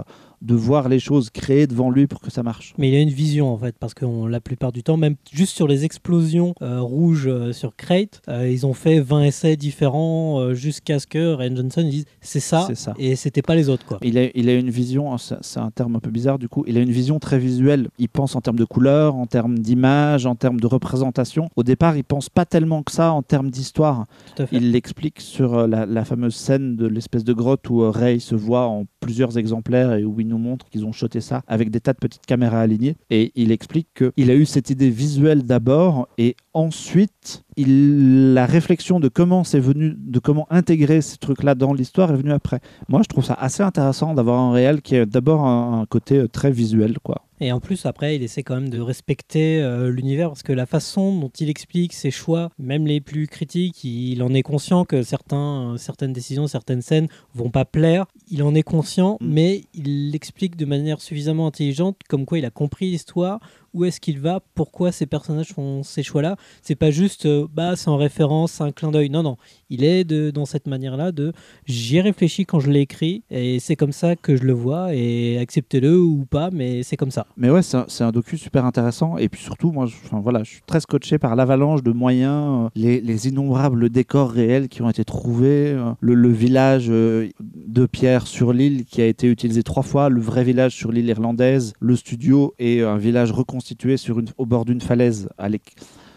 de 0.43 0.53
voir 0.55 0.89
les 0.89 0.99
choses 0.99 1.29
créées 1.29 1.65
devant 1.67 1.89
lui 1.89 2.05
pour 2.05 2.19
que 2.21 2.29
ça 2.29 2.43
marche. 2.43 2.73
Mais 2.77 2.89
il 2.89 2.95
a 2.95 2.99
une 2.99 3.09
vision 3.09 3.51
en 3.51 3.57
fait, 3.57 3.75
parce 3.79 3.93
que 3.93 4.05
on- 4.05 4.27
la 4.27 4.39
plupart 4.41 4.71
du 4.71 4.83
temps, 4.83 4.97
même 4.97 5.15
juste 5.31 5.55
sur 5.55 5.67
les 5.67 5.85
explosions 5.85 6.53
euh, 6.61 6.81
rouges 6.81 7.27
euh, 7.27 7.53
sur 7.53 7.75
Crate, 7.75 8.21
euh, 8.29 8.49
ils 8.49 8.65
ont 8.65 8.73
fait 8.73 8.99
20 8.99 9.23
essais 9.23 9.55
différents 9.55 10.53
jusqu'à 10.53 10.99
ce 10.99 11.07
que 11.07 11.33
Ryan 11.33 11.55
Johnson 11.55 11.83
dise 11.83 12.05
c'est 12.21 12.39
ça, 12.39 12.67
ça. 12.75 12.93
et 12.97 13.15
c'était 13.15 13.41
pas 13.41 13.55
les 13.55 13.69
autres 13.69 13.85
quoi. 13.85 13.99
Il 14.03 14.17
a, 14.17 14.27
il 14.35 14.49
a 14.49 14.53
une 14.55 14.69
vision, 14.69 15.17
c'est 15.17 15.35
c'est 15.41 15.59
un 15.59 15.71
terme 15.71 15.95
un 15.95 15.99
peu 15.99 16.11
bizarre 16.11 16.39
du 16.39 16.49
coup, 16.49 16.63
il 16.67 16.77
a 16.77 16.81
une 16.81 16.91
vision 16.91 17.19
très 17.19 17.39
visuelle. 17.39 17.87
Il 17.97 18.09
pense 18.09 18.35
en 18.35 18.41
termes 18.41 18.57
de 18.59 18.65
couleurs, 18.65 19.15
en 19.15 19.25
termes 19.25 19.57
d'image, 19.59 20.25
en 20.25 20.35
termes 20.35 20.59
de 20.59 20.67
représentation. 20.67 21.49
Au 21.55 21.63
départ, 21.63 21.95
il 21.97 22.03
pense 22.03 22.29
pas 22.29 22.45
tellement 22.45 22.83
que 22.83 22.91
ça 22.91 23.11
en 23.13 23.21
termes 23.21 23.49
d'histoire. 23.49 24.05
Il 24.51 24.71
l'explique 24.71 25.21
sur 25.21 25.67
la, 25.67 25.85
la 25.85 26.05
fameuse 26.05 26.35
scène 26.35 26.75
de 26.75 26.85
l'espèce 26.87 27.23
de 27.23 27.33
grotte 27.33 27.69
où 27.69 27.89
Ray 27.89 28.19
se 28.19 28.35
voit 28.35 28.67
en 28.67 28.85
plusieurs 28.99 29.37
exemplaires 29.37 29.93
et 29.93 30.03
où 30.03 30.19
il 30.19 30.27
nous 30.33 30.39
montre 30.39 30.67
qu'ils 30.69 30.85
ont 30.85 30.91
shoté 30.91 31.21
ça 31.21 31.43
avec 31.47 31.69
des 31.69 31.79
tas 31.79 31.93
de 31.93 31.99
petites 31.99 32.25
caméras 32.25 32.61
alignées. 32.61 32.95
Et 33.09 33.31
il 33.35 33.51
explique 33.51 33.87
qu'il 33.93 34.31
a 34.31 34.35
eu 34.35 34.45
cette 34.45 34.69
idée 34.69 34.89
visuelle 34.89 35.43
d'abord 35.43 36.07
et 36.17 36.35
ensuite, 36.53 37.43
il, 37.55 38.33
la 38.33 38.45
réflexion 38.45 38.99
de 38.99 39.07
comment 39.07 39.43
c'est 39.43 39.59
venu, 39.59 39.95
de 39.97 40.19
comment 40.19 40.47
intégrer 40.49 41.01
ces 41.01 41.17
trucs-là 41.17 41.55
dans 41.55 41.73
l'histoire 41.73 42.11
est 42.11 42.17
venue 42.17 42.31
après. 42.31 42.59
Moi, 42.89 43.01
je 43.03 43.09
trouve 43.09 43.23
ça 43.23 43.35
assez 43.35 43.63
intéressant 43.63 44.13
d'avoir 44.13 44.39
un 44.39 44.51
réel 44.51 44.81
qui 44.81 44.95
a 44.97 45.05
d'abord 45.05 45.45
un, 45.45 45.81
un 45.81 45.85
côté 45.85 46.17
euh, 46.17 46.27
très 46.27 46.51
visuel, 46.51 46.97
quoi. 47.03 47.21
Et 47.43 47.51
en 47.51 47.59
plus, 47.59 47.85
après, 47.85 48.15
il 48.15 48.23
essaie 48.23 48.41
quand 48.41 48.55
même 48.55 48.69
de 48.69 48.79
respecter 48.79 49.61
euh, 49.61 49.89
l'univers 49.89 50.29
parce 50.29 50.43
que 50.43 50.53
la 50.53 50.65
façon 50.65 51.19
dont 51.19 51.31
il 51.37 51.49
explique 51.49 51.91
ses 51.91 52.09
choix, 52.09 52.49
même 52.57 52.87
les 52.87 53.01
plus 53.01 53.27
critiques, 53.27 53.83
il 53.83 54.23
en 54.23 54.33
est 54.33 54.43
conscient 54.43 54.85
que 54.85 55.03
certains, 55.03 55.73
euh, 55.73 55.77
certaines 55.77 56.13
décisions, 56.13 56.47
certaines 56.47 56.81
scènes 56.81 57.09
vont 57.35 57.49
pas 57.49 57.65
plaire. 57.65 58.05
Il 58.29 58.43
en 58.43 58.55
est 58.55 58.63
conscient, 58.63 59.17
Mm. 59.19 59.27
mais 59.27 59.63
il 59.73 60.11
l'explique 60.11 60.55
de 60.55 60.63
manière 60.65 61.01
suffisamment 61.01 61.47
intelligente, 61.47 61.97
comme 62.07 62.25
quoi 62.25 62.39
il 62.39 62.45
a 62.45 62.49
compris 62.49 62.91
l'histoire, 62.91 63.41
où 63.73 63.85
est-ce 63.85 63.99
qu'il 63.99 64.19
va, 64.19 64.41
pourquoi 64.55 64.91
ces 64.91 65.05
personnages 65.05 65.53
font 65.53 65.83
ces 65.83 66.03
choix-là. 66.03 66.35
C'est 66.61 66.75
pas 66.75 66.91
juste, 66.91 67.25
euh, 67.25 67.47
bah, 67.53 67.75
c'est 67.75 67.89
en 67.89 67.97
référence, 67.97 68.61
un 68.61 68.71
clin 68.71 68.91
d'œil. 68.91 69.09
Non, 69.09 69.23
non. 69.23 69.37
Il 69.69 69.83
est 69.83 70.03
de, 70.03 70.31
dans 70.31 70.45
cette 70.45 70.67
manière-là 70.67 71.11
de 71.11 71.33
j'y 71.65 71.97
ai 71.97 72.01
réfléchi 72.01 72.45
quand 72.45 72.59
je 72.59 72.69
l'ai 72.69 72.81
écrit 72.81 73.23
et 73.29 73.59
c'est 73.59 73.75
comme 73.75 73.91
ça 73.91 74.15
que 74.15 74.35
je 74.35 74.43
le 74.43 74.53
vois 74.53 74.93
et 74.93 75.37
acceptez-le 75.39 75.99
ou 75.99 76.25
pas, 76.25 76.49
mais 76.51 76.83
c'est 76.83 76.97
comme 76.97 77.11
ça. 77.11 77.25
Mais 77.37 77.49
ouais, 77.49 77.61
c'est 77.61 77.77
un, 77.77 78.07
un 78.07 78.11
docu 78.11 78.37
super 78.37 78.65
intéressant. 78.65 79.17
Et 79.17 79.29
puis 79.29 79.41
surtout, 79.41 79.71
moi, 79.71 79.85
je, 79.85 79.95
voilà, 80.11 80.43
je 80.43 80.51
suis 80.51 80.61
très 80.65 80.79
scotché 80.79 81.17
par 81.17 81.35
l'avalanche 81.35 81.83
de 81.83 81.91
moyens, 81.91 82.65
euh, 82.65 82.69
les, 82.75 83.01
les 83.01 83.27
innombrables 83.27 83.89
décors 83.89 84.31
réels 84.31 84.69
qui 84.69 84.81
ont 84.81 84.89
été 84.89 85.03
trouvés, 85.03 85.71
euh, 85.71 85.91
le, 85.99 86.29
village 86.29 86.87
euh, 86.89 87.29
de 87.39 87.85
pierre 87.85 88.27
sur 88.27 88.53
l'île 88.53 88.85
qui 88.85 89.01
a 89.01 89.05
été 89.05 89.27
utilisé 89.27 89.63
trois 89.63 89.83
fois, 89.83 90.09
le 90.09 90.21
vrai 90.21 90.43
village 90.43 90.75
sur 90.75 90.91
l'île 90.91 91.07
irlandaise, 91.07 91.73
le 91.79 91.95
studio 91.95 92.53
et 92.59 92.81
un 92.81 92.97
village 92.97 93.31
reconstitué 93.63 93.95
sur 93.97 94.19
une, 94.19 94.27
au 94.37 94.45
bord 94.45 94.65
d'une 94.65 94.81
falaise 94.81 95.29
à 95.37 95.47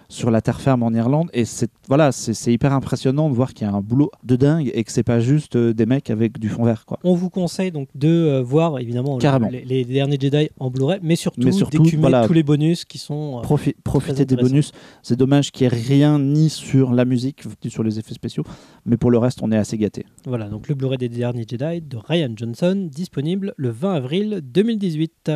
sur 0.08 0.30
la 0.30 0.40
terre 0.40 0.60
ferme 0.60 0.84
en 0.84 0.92
Irlande 0.92 1.28
et 1.32 1.44
c'est 1.44 1.68
voilà 1.88 2.12
c'est 2.12 2.52
hyper 2.52 2.72
impressionnant 2.72 3.28
de 3.28 3.34
voir 3.34 3.52
qu'il 3.52 3.66
y 3.66 3.70
a 3.70 3.74
un 3.74 3.80
boulot 3.80 4.08
de 4.22 4.36
dingue 4.36 4.70
et 4.72 4.84
que 4.84 4.92
c'est 4.92 5.02
pas 5.02 5.18
juste 5.18 5.56
euh, 5.56 5.74
des 5.74 5.84
mecs 5.84 6.10
avec 6.10 6.38
du 6.38 6.48
fond 6.48 6.62
vert 6.62 6.86
quoi 6.86 7.00
On 7.02 7.14
vous 7.16 7.28
conseille 7.28 7.72
donc 7.72 7.88
de 7.96 8.06
euh, 8.08 8.40
voir 8.40 8.78
évidemment 8.78 9.18
les, 9.50 9.64
les 9.64 9.84
derniers 9.84 10.16
Jedi 10.20 10.48
en 10.60 10.70
Blu-ray, 10.70 11.00
mais 11.02 11.16
surtout, 11.16 11.40
Mais 11.44 11.50
surtout, 11.50 11.82
d'écumer 11.82 12.02
voilà. 12.02 12.24
tous 12.24 12.32
les 12.34 12.44
bonus 12.44 12.84
qui 12.84 12.98
sont. 12.98 13.38
euh, 13.38 13.42
Profi- 13.42 13.74
profiter 13.82 14.24
des 14.24 14.36
bonus. 14.36 14.70
C'est 15.02 15.16
dommage 15.16 15.50
qu'il 15.50 15.66
n'y 15.66 15.74
ait 15.74 15.76
rien 15.76 16.20
ni 16.20 16.50
sur 16.50 16.92
la 16.94 17.04
musique, 17.04 17.42
ni 17.64 17.70
sur 17.72 17.82
les 17.82 17.98
effets 17.98 18.14
spéciaux, 18.14 18.44
mais 18.84 18.96
pour 18.96 19.10
le 19.10 19.18
reste, 19.18 19.40
on 19.42 19.50
est 19.50 19.56
assez 19.58 19.76
gâté. 19.76 20.06
Voilà, 20.24 20.48
donc 20.48 20.68
le 20.68 20.76
Blu-ray 20.76 20.98
des 20.98 21.08
derniers 21.08 21.46
Jedi 21.50 21.80
de 21.80 21.96
Ryan 21.96 22.30
Johnson, 22.36 22.88
disponible 22.92 23.54
le 23.56 23.70
20 23.70 23.94
avril 23.94 24.40
2018. 24.44 25.32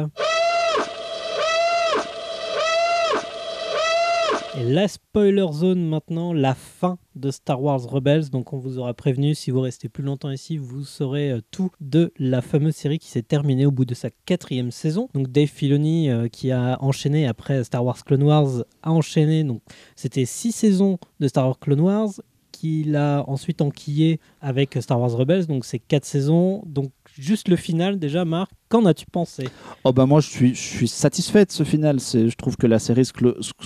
La 4.63 4.89
spoiler 4.89 5.47
zone 5.53 5.89
maintenant, 5.89 6.35
la 6.35 6.55
fin 6.55 6.99
de 7.15 7.31
Star 7.31 7.63
Wars 7.63 7.83
Rebels. 7.83 8.29
Donc 8.29 8.53
on 8.53 8.59
vous 8.59 8.79
aura 8.79 8.93
prévenu, 8.93 9.35
si 9.35 9.51
vous 9.51 9.63
restez 9.63 9.89
plus 9.89 10.03
longtemps 10.03 10.31
ici, 10.31 10.59
vous 10.59 10.85
saurez 10.85 11.31
euh, 11.31 11.41
tout 11.51 11.71
de 11.81 12.13
la 12.19 12.43
fameuse 12.43 12.75
série 12.75 12.99
qui 12.99 13.09
s'est 13.09 13.23
terminée 13.23 13.65
au 13.65 13.71
bout 13.71 13.87
de 13.87 13.95
sa 13.95 14.11
quatrième 14.27 14.71
saison. 14.71 15.09
Donc 15.15 15.29
Dave 15.29 15.49
Filoni 15.49 16.11
euh, 16.11 16.29
qui 16.29 16.53
a 16.53 16.77
enchaîné 16.83 17.27
après 17.27 17.65
Star 17.65 17.83
Wars 17.83 18.05
Clone 18.05 18.23
Wars, 18.23 18.65
a 18.83 18.93
enchaîné, 18.93 19.45
donc 19.45 19.63
c'était 19.97 20.27
six 20.27 20.53
saisons 20.53 20.99
de 21.21 21.29
Star 21.29 21.47
Wars 21.47 21.59
Clone 21.59 21.81
Wars 21.81 22.11
qu'il 22.53 22.97
a 22.97 23.25
ensuite 23.27 23.63
enquillé 23.63 24.21
avec 24.43 24.77
Star 24.83 25.01
Wars 25.01 25.13
Rebels, 25.17 25.47
donc 25.47 25.65
c'est 25.65 25.79
quatre 25.79 26.05
saisons. 26.05 26.63
Donc 26.67 26.93
juste 27.19 27.49
le 27.49 27.57
final 27.57 27.99
déjà, 27.99 28.25
Marc, 28.25 28.51
qu'en 28.69 28.85
as-tu 28.87 29.07
pensé? 29.11 29.49
Oh 29.85 29.93
bah 29.93 30.07
moi 30.07 30.21
je 30.21 30.29
suis, 30.29 30.55
je 30.55 30.61
suis 30.61 30.89
satisfait 30.89 31.45
de 31.45 31.51
ce 31.51 31.65
final. 31.65 32.01
C'est, 32.01 32.29
je 32.29 32.37
trouve 32.37 32.57
que 32.57 32.67
la 32.67 32.79
série 32.79 33.05
se, 33.05 33.13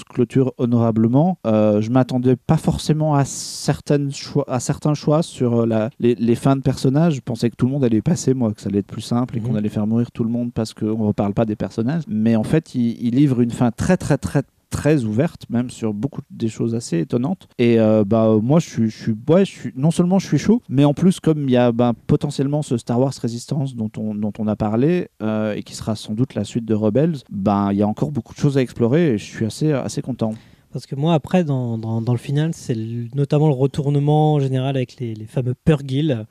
clôture 0.08 0.52
honorablement. 0.58 1.38
Euh, 1.46 1.80
je 1.80 1.90
m'attendais 1.90 2.36
pas 2.36 2.56
forcément 2.56 3.14
à, 3.14 3.24
certaines 3.24 4.12
choix, 4.12 4.44
à 4.48 4.60
certains 4.60 4.94
choix 4.94 5.22
sur 5.22 5.60
euh, 5.62 5.66
la, 5.66 5.90
les, 6.00 6.14
les 6.14 6.34
fins 6.34 6.56
de 6.56 6.62
personnages. 6.62 7.14
Je 7.16 7.20
pensais 7.20 7.50
que 7.50 7.56
tout 7.56 7.66
le 7.66 7.72
monde 7.72 7.84
allait 7.84 8.02
passer, 8.02 8.34
moi, 8.34 8.52
que 8.52 8.60
ça 8.60 8.68
allait 8.68 8.78
être 8.80 8.86
plus 8.86 9.02
simple 9.02 9.36
et 9.36 9.40
Mhm. 9.40 9.46
qu'on 9.48 9.54
allait 9.56 9.68
faire 9.68 9.86
mourir 9.86 10.10
tout 10.12 10.24
le 10.24 10.30
monde 10.30 10.52
parce 10.52 10.72
qu'on 10.74 10.86
ne 10.98 11.06
reparle 11.08 11.34
pas 11.34 11.44
des 11.44 11.56
personnages. 11.56 12.02
Mais 12.08 12.36
en 12.36 12.44
fait, 12.44 12.74
il, 12.74 12.96
il 13.04 13.14
livre 13.14 13.40
une 13.40 13.50
fin 13.50 13.70
très 13.70 13.96
très 13.96 14.16
très 14.18 14.42
très 14.74 15.04
ouverte, 15.04 15.48
même 15.50 15.70
sur 15.70 15.94
beaucoup 15.94 16.20
des 16.30 16.48
choses 16.48 16.74
assez 16.74 16.98
étonnantes. 16.98 17.46
Et 17.58 17.78
euh, 17.78 18.02
bah 18.04 18.36
moi, 18.42 18.58
je 18.58 18.68
suis, 18.68 18.90
je 18.90 19.02
suis, 19.02 19.14
ouais, 19.28 19.44
je 19.44 19.50
suis, 19.52 19.72
non 19.76 19.92
seulement 19.92 20.18
je 20.18 20.26
suis 20.26 20.38
chaud, 20.38 20.62
mais 20.68 20.84
en 20.84 20.94
plus 20.94 21.20
comme 21.20 21.44
il 21.44 21.52
y 21.52 21.56
a 21.56 21.70
bah, 21.70 21.92
potentiellement 22.08 22.62
ce 22.62 22.76
Star 22.76 22.98
Wars 22.98 23.12
Resistance 23.22 23.76
dont 23.76 23.90
on, 23.96 24.16
dont 24.16 24.32
on 24.36 24.48
a 24.48 24.56
parlé 24.56 25.10
euh, 25.22 25.54
et 25.54 25.62
qui 25.62 25.76
sera 25.76 25.94
sans 25.94 26.14
doute 26.14 26.34
la 26.34 26.42
suite 26.42 26.64
de 26.64 26.74
Rebels, 26.74 27.18
ben 27.30 27.70
il 27.70 27.78
y 27.78 27.82
a 27.82 27.86
encore 27.86 28.10
beaucoup 28.10 28.34
de 28.34 28.38
choses 28.40 28.58
à 28.58 28.62
explorer 28.62 29.12
et 29.12 29.18
je 29.18 29.24
suis 29.24 29.46
assez, 29.46 29.70
assez 29.70 30.02
content. 30.02 30.34
Parce 30.72 30.86
que 30.86 30.96
moi, 30.96 31.14
après, 31.14 31.44
dans, 31.44 31.78
dans, 31.78 32.12
le 32.12 32.18
final, 32.18 32.50
c'est 32.52 32.76
notamment 33.14 33.46
le 33.46 33.54
retournement 33.54 34.34
en 34.34 34.40
général 34.40 34.74
avec 34.74 34.96
les, 34.98 35.14
les 35.14 35.26
fameux 35.26 35.54
Purgil, 35.54 36.26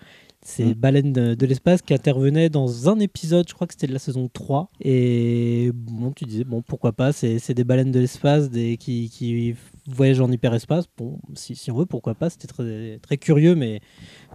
ces 0.46 0.66
Mm. 0.66 0.74
baleines 0.74 1.14
de, 1.14 1.34
de 1.36 1.46
l'espace 1.46 1.82
qui 1.82 1.94
intervenaient 1.94 2.50
dans 2.50 2.90
un 2.90 3.00
épisode, 3.00 3.48
je 3.48 3.54
crois 3.54 3.66
que 3.68 3.74
c'était 3.74 3.88
de 3.88 3.94
la 3.94 4.00
saison 4.00 4.30
3. 4.32 4.70
Et 4.82 5.72
bon, 5.74 6.12
tu 6.12 6.26
disais, 6.26 6.44
bon, 6.44 6.62
pourquoi 6.62 6.92
pas, 6.92 7.12
c'est 7.14 7.40
c'est 7.40 7.54
des 7.54 7.64
baleines 7.64 7.92
de 7.92 8.00
l'espace 8.00 8.50
des, 8.50 8.78
qui, 8.78 9.10
qui 9.10 9.56
voyagent 9.88 10.20
en 10.22 10.32
hyperespace. 10.32 10.86
Bon, 10.98 11.18
si, 11.36 11.56
si 11.56 11.72
on 11.72 11.76
veut, 11.78 11.86
pourquoi 11.86 12.14
pas, 12.16 12.30
c'était 12.30 12.48
très, 12.48 13.00
très 13.02 13.18
curieux, 13.18 13.56
mais, 13.56 13.80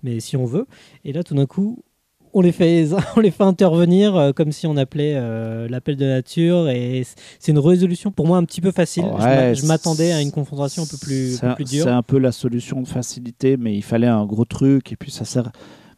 mais 0.02 0.20
si 0.20 0.36
on 0.36 0.44
veut. 0.46 0.66
Et 1.04 1.12
là, 1.12 1.22
tout 1.22 1.34
d'un 1.34 1.46
coup, 1.46 1.82
on 2.34 2.40
les 2.42 2.52
fait, 2.52 2.86
on 3.16 3.20
les 3.20 3.30
fait 3.30 3.42
intervenir 3.44 4.14
euh, 4.16 4.32
comme 4.32 4.52
si 4.52 4.66
on 4.66 4.76
appelait 4.76 5.14
euh, 5.16 5.66
l'appel 5.68 5.96
de 5.96 6.04
nature 6.06 6.68
et 6.68 7.02
c'est 7.38 7.52
une 7.52 7.58
résolution 7.58 8.10
pour 8.12 8.26
moi 8.26 8.36
un 8.38 8.44
petit 8.44 8.60
peu 8.60 8.70
facile. 8.70 9.04
Je 9.04 9.22
m'a- 9.24 9.36
Ouais, 9.48 9.54
je 9.54 9.66
m'attendais 9.66 10.12
à 10.12 10.20
une 10.20 10.30
confrontation 10.30 10.82
un 10.82 10.86
peu 10.86 10.98
plus, 10.98 11.36
C'est 11.38 11.46
un 11.46 11.50
un- 11.50 11.54
peu 11.54 11.64
plus 11.64 11.70
dure. 11.70 11.84
C'est 11.84 11.90
un 11.90 12.02
peu 12.02 12.18
la 12.18 12.32
solution 12.32 12.82
de 12.82 12.86
facilité, 12.88 13.56
mais 13.56 13.74
il 13.76 13.82
fallait 13.82 14.06
un 14.06 14.26
gros 14.26 14.44
truc 14.44 14.92
et 14.92 14.96
puis 14.96 15.10
ça 15.10 15.24
sert. 15.24 15.50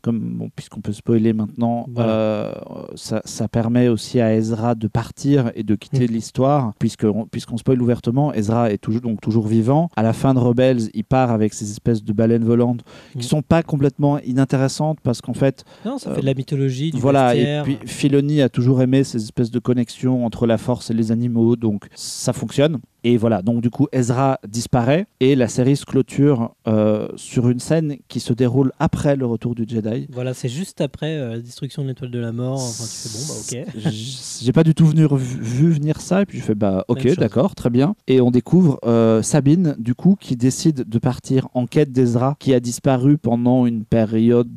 Comme, 0.02 0.18
bon, 0.38 0.50
puisqu'on 0.54 0.80
peut 0.80 0.92
spoiler 0.92 1.32
maintenant, 1.32 1.86
Voilà. 1.94 2.10
euh, 2.12 2.52
ça, 2.94 3.20
ça 3.24 3.48
permet 3.48 3.88
aussi 3.88 4.20
à 4.20 4.34
Ezra 4.34 4.74
de 4.74 4.88
partir 4.88 5.50
et 5.54 5.62
de 5.62 5.74
quitter 5.74 6.06
Mm. 6.06 6.12
l'histoire, 6.12 6.72
puisque 6.78 7.06
puisqu'on 7.30 7.56
spoil 7.58 7.80
ouvertement, 7.82 8.32
Ezra 8.32 8.70
est 8.72 8.78
toujours, 8.78 9.02
donc 9.02 9.20
toujours 9.20 9.46
vivant. 9.46 9.88
À 9.96 10.02
la 10.02 10.12
fin 10.12 10.32
de 10.34 10.38
Rebels, 10.38 10.88
il 10.94 11.04
part 11.04 11.30
avec 11.30 11.52
ces 11.52 11.70
espèces 11.70 12.02
de 12.02 12.12
baleines 12.12 12.44
volantes 12.44 12.80
Mm. 13.14 13.18
qui 13.20 13.26
sont 13.26 13.42
pas 13.42 13.62
complètement 13.62 14.18
inintéressantes 14.20 14.98
parce 15.02 15.20
qu'en 15.20 15.34
fait, 15.34 15.64
Non, 15.84 15.98
ça 15.98 16.10
euh, 16.10 16.14
fait 16.14 16.20
de 16.22 16.26
la 16.26 16.34
mythologie, 16.34 16.90
du 16.92 16.98
voilà, 16.98 17.34
et 17.34 17.38
bestiaire. 17.38 17.62
puis 17.64 17.78
Filoni 17.86 18.40
a 18.42 18.48
toujours 18.48 18.80
aimé 18.82 19.04
ces 19.04 19.22
espèces 19.22 19.50
de 19.50 19.58
connexions 19.58 20.24
entre 20.24 20.46
la 20.46 20.56
force 20.58 20.90
et 20.90 20.94
les 20.94 21.12
animaux, 21.12 21.56
donc 21.56 21.86
ça 21.94 22.32
fonctionne. 22.32 22.78
Et 23.04 23.16
voilà, 23.16 23.42
donc 23.42 23.62
du 23.62 23.70
coup 23.70 23.86
Ezra 23.92 24.38
disparaît 24.46 25.06
et 25.20 25.34
la 25.34 25.48
série 25.48 25.76
se 25.76 25.84
clôture 25.84 26.54
euh, 26.66 27.08
sur 27.16 27.48
une 27.48 27.60
scène 27.60 27.96
qui 28.08 28.20
se 28.20 28.32
déroule 28.32 28.72
après 28.78 29.16
le 29.16 29.26
retour 29.26 29.54
du 29.54 29.64
Jedi. 29.66 30.06
Voilà, 30.10 30.34
c'est 30.34 30.48
juste 30.48 30.80
après 30.80 31.16
euh, 31.16 31.30
la 31.36 31.40
destruction 31.40 31.82
de 31.82 31.88
l'étoile 31.88 32.10
de 32.10 32.18
la 32.18 32.32
mort. 32.32 32.60
Enfin, 32.60 32.84
tu 32.84 33.08
fais 33.08 33.18
bon, 33.18 33.64
bah 33.64 33.74
ok. 33.82 33.92
J'ai 34.42 34.52
pas 34.52 34.64
du 34.64 34.74
tout 34.74 34.86
venu, 34.86 35.06
vu, 35.16 35.70
venir 35.70 36.00
ça 36.00 36.22
et 36.22 36.26
puis 36.26 36.38
je 36.38 36.44
fais 36.44 36.54
bah 36.54 36.84
ok 36.88 37.16
d'accord 37.16 37.54
très 37.54 37.70
bien 37.70 37.94
et 38.06 38.20
on 38.20 38.30
découvre 38.30 38.78
euh, 38.84 39.22
Sabine 39.22 39.76
du 39.78 39.94
coup 39.94 40.16
qui 40.18 40.36
décide 40.36 40.88
de 40.88 40.98
partir 40.98 41.48
en 41.54 41.66
quête 41.66 41.92
d'Ezra 41.92 42.36
qui 42.38 42.54
a 42.54 42.60
disparu 42.60 43.18
pendant 43.18 43.66
une 43.66 43.84
période 43.84 44.48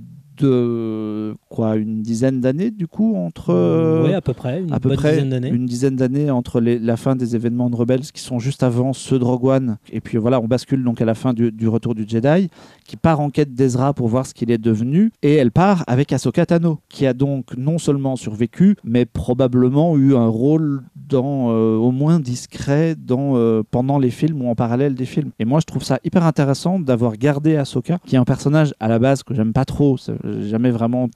de 0.48 1.36
quoi 1.50 1.76
une 1.76 2.02
dizaine 2.02 2.42
d'années 2.42 2.72
du 2.72 2.88
coup 2.88 3.16
entre 3.16 3.50
euh, 3.52 4.04
ouais, 4.04 4.14
à 4.14 4.22
peu 4.22 4.34
près, 4.34 4.62
une 4.62 4.74
à 4.74 4.80
peu 4.80 4.90
près 4.96 5.12
dizaine 5.14 5.30
d'années. 5.30 5.50
une 5.50 5.66
dizaine 5.66 5.96
d'années 5.96 6.32
entre 6.32 6.60
les- 6.60 6.80
la 6.80 6.98
fin 6.98 7.16
des 7.16 7.36
événements 7.36 7.70
de 7.70 7.76
Rebels 7.76 8.12
qui 8.14 8.22
sont 8.22 8.40
juste 8.40 8.64
avant 8.64 8.94
ceux 8.94 9.20
de 9.20 9.24
Rogue 9.24 9.46
One. 9.46 9.78
Et 9.92 10.02
puis 10.02 10.18
voilà 10.18 10.40
on 10.42 10.48
bascule 10.48 10.84
donc 10.84 11.02
à 11.02 11.06
la 11.06 11.14
fin 11.16 11.34
du, 11.34 11.52
du 11.52 11.68
retour 11.68 11.96
du 11.96 12.06
Jedi 12.08 12.50
qui 12.86 12.98
part 12.98 13.20
en 13.20 13.30
quête 13.30 13.54
d'Ezra 13.54 13.94
pour 13.94 14.08
voir 14.08 14.26
ce 14.26 14.34
qu'il 14.34 14.52
est 14.52 14.58
devenu. 14.58 15.12
Et 15.22 15.36
elle 15.36 15.52
part 15.52 15.84
avec 15.88 16.12
Ahsoka 16.14 16.46
Tano 16.46 16.80
qui 16.90 17.06
a 17.06 17.14
donc 17.14 17.56
non 17.58 17.78
seulement 17.78 18.16
survécu 18.16 18.76
mais 18.84 19.06
probablement 19.06 19.98
eu 19.98 20.16
un 20.16 20.28
rôle 20.28 20.84
dans 21.10 21.50
euh, 21.52 21.76
au 21.78 21.92
moins 21.92 22.20
discret 22.20 22.96
dans 22.96 23.34
euh, 23.36 23.62
pendant 23.70 23.98
les 24.00 24.10
films 24.12 24.42
ou 24.42 24.50
en 24.50 24.56
parallèle 24.56 24.96
des 24.96 25.06
films. 25.06 25.32
Et 25.40 25.46
moi 25.46 25.60
je 25.60 25.66
trouve 25.66 25.84
ça 25.84 26.00
hyper 26.04 26.24
intéressant 26.26 26.80
d'avoir 26.80 27.18
gardé 27.18 27.56
Ahsoka 27.56 28.00
qui 28.06 28.16
est 28.16 28.20
un 28.20 28.24
personnage 28.26 28.74
à 28.80 28.88
la 28.88 29.00
base 29.00 29.24
que 29.24 29.34
j'aime 29.34 29.54
pas 29.54 29.66
trop 29.66 29.98
jamais 30.42 30.72
vraiment 30.72 31.10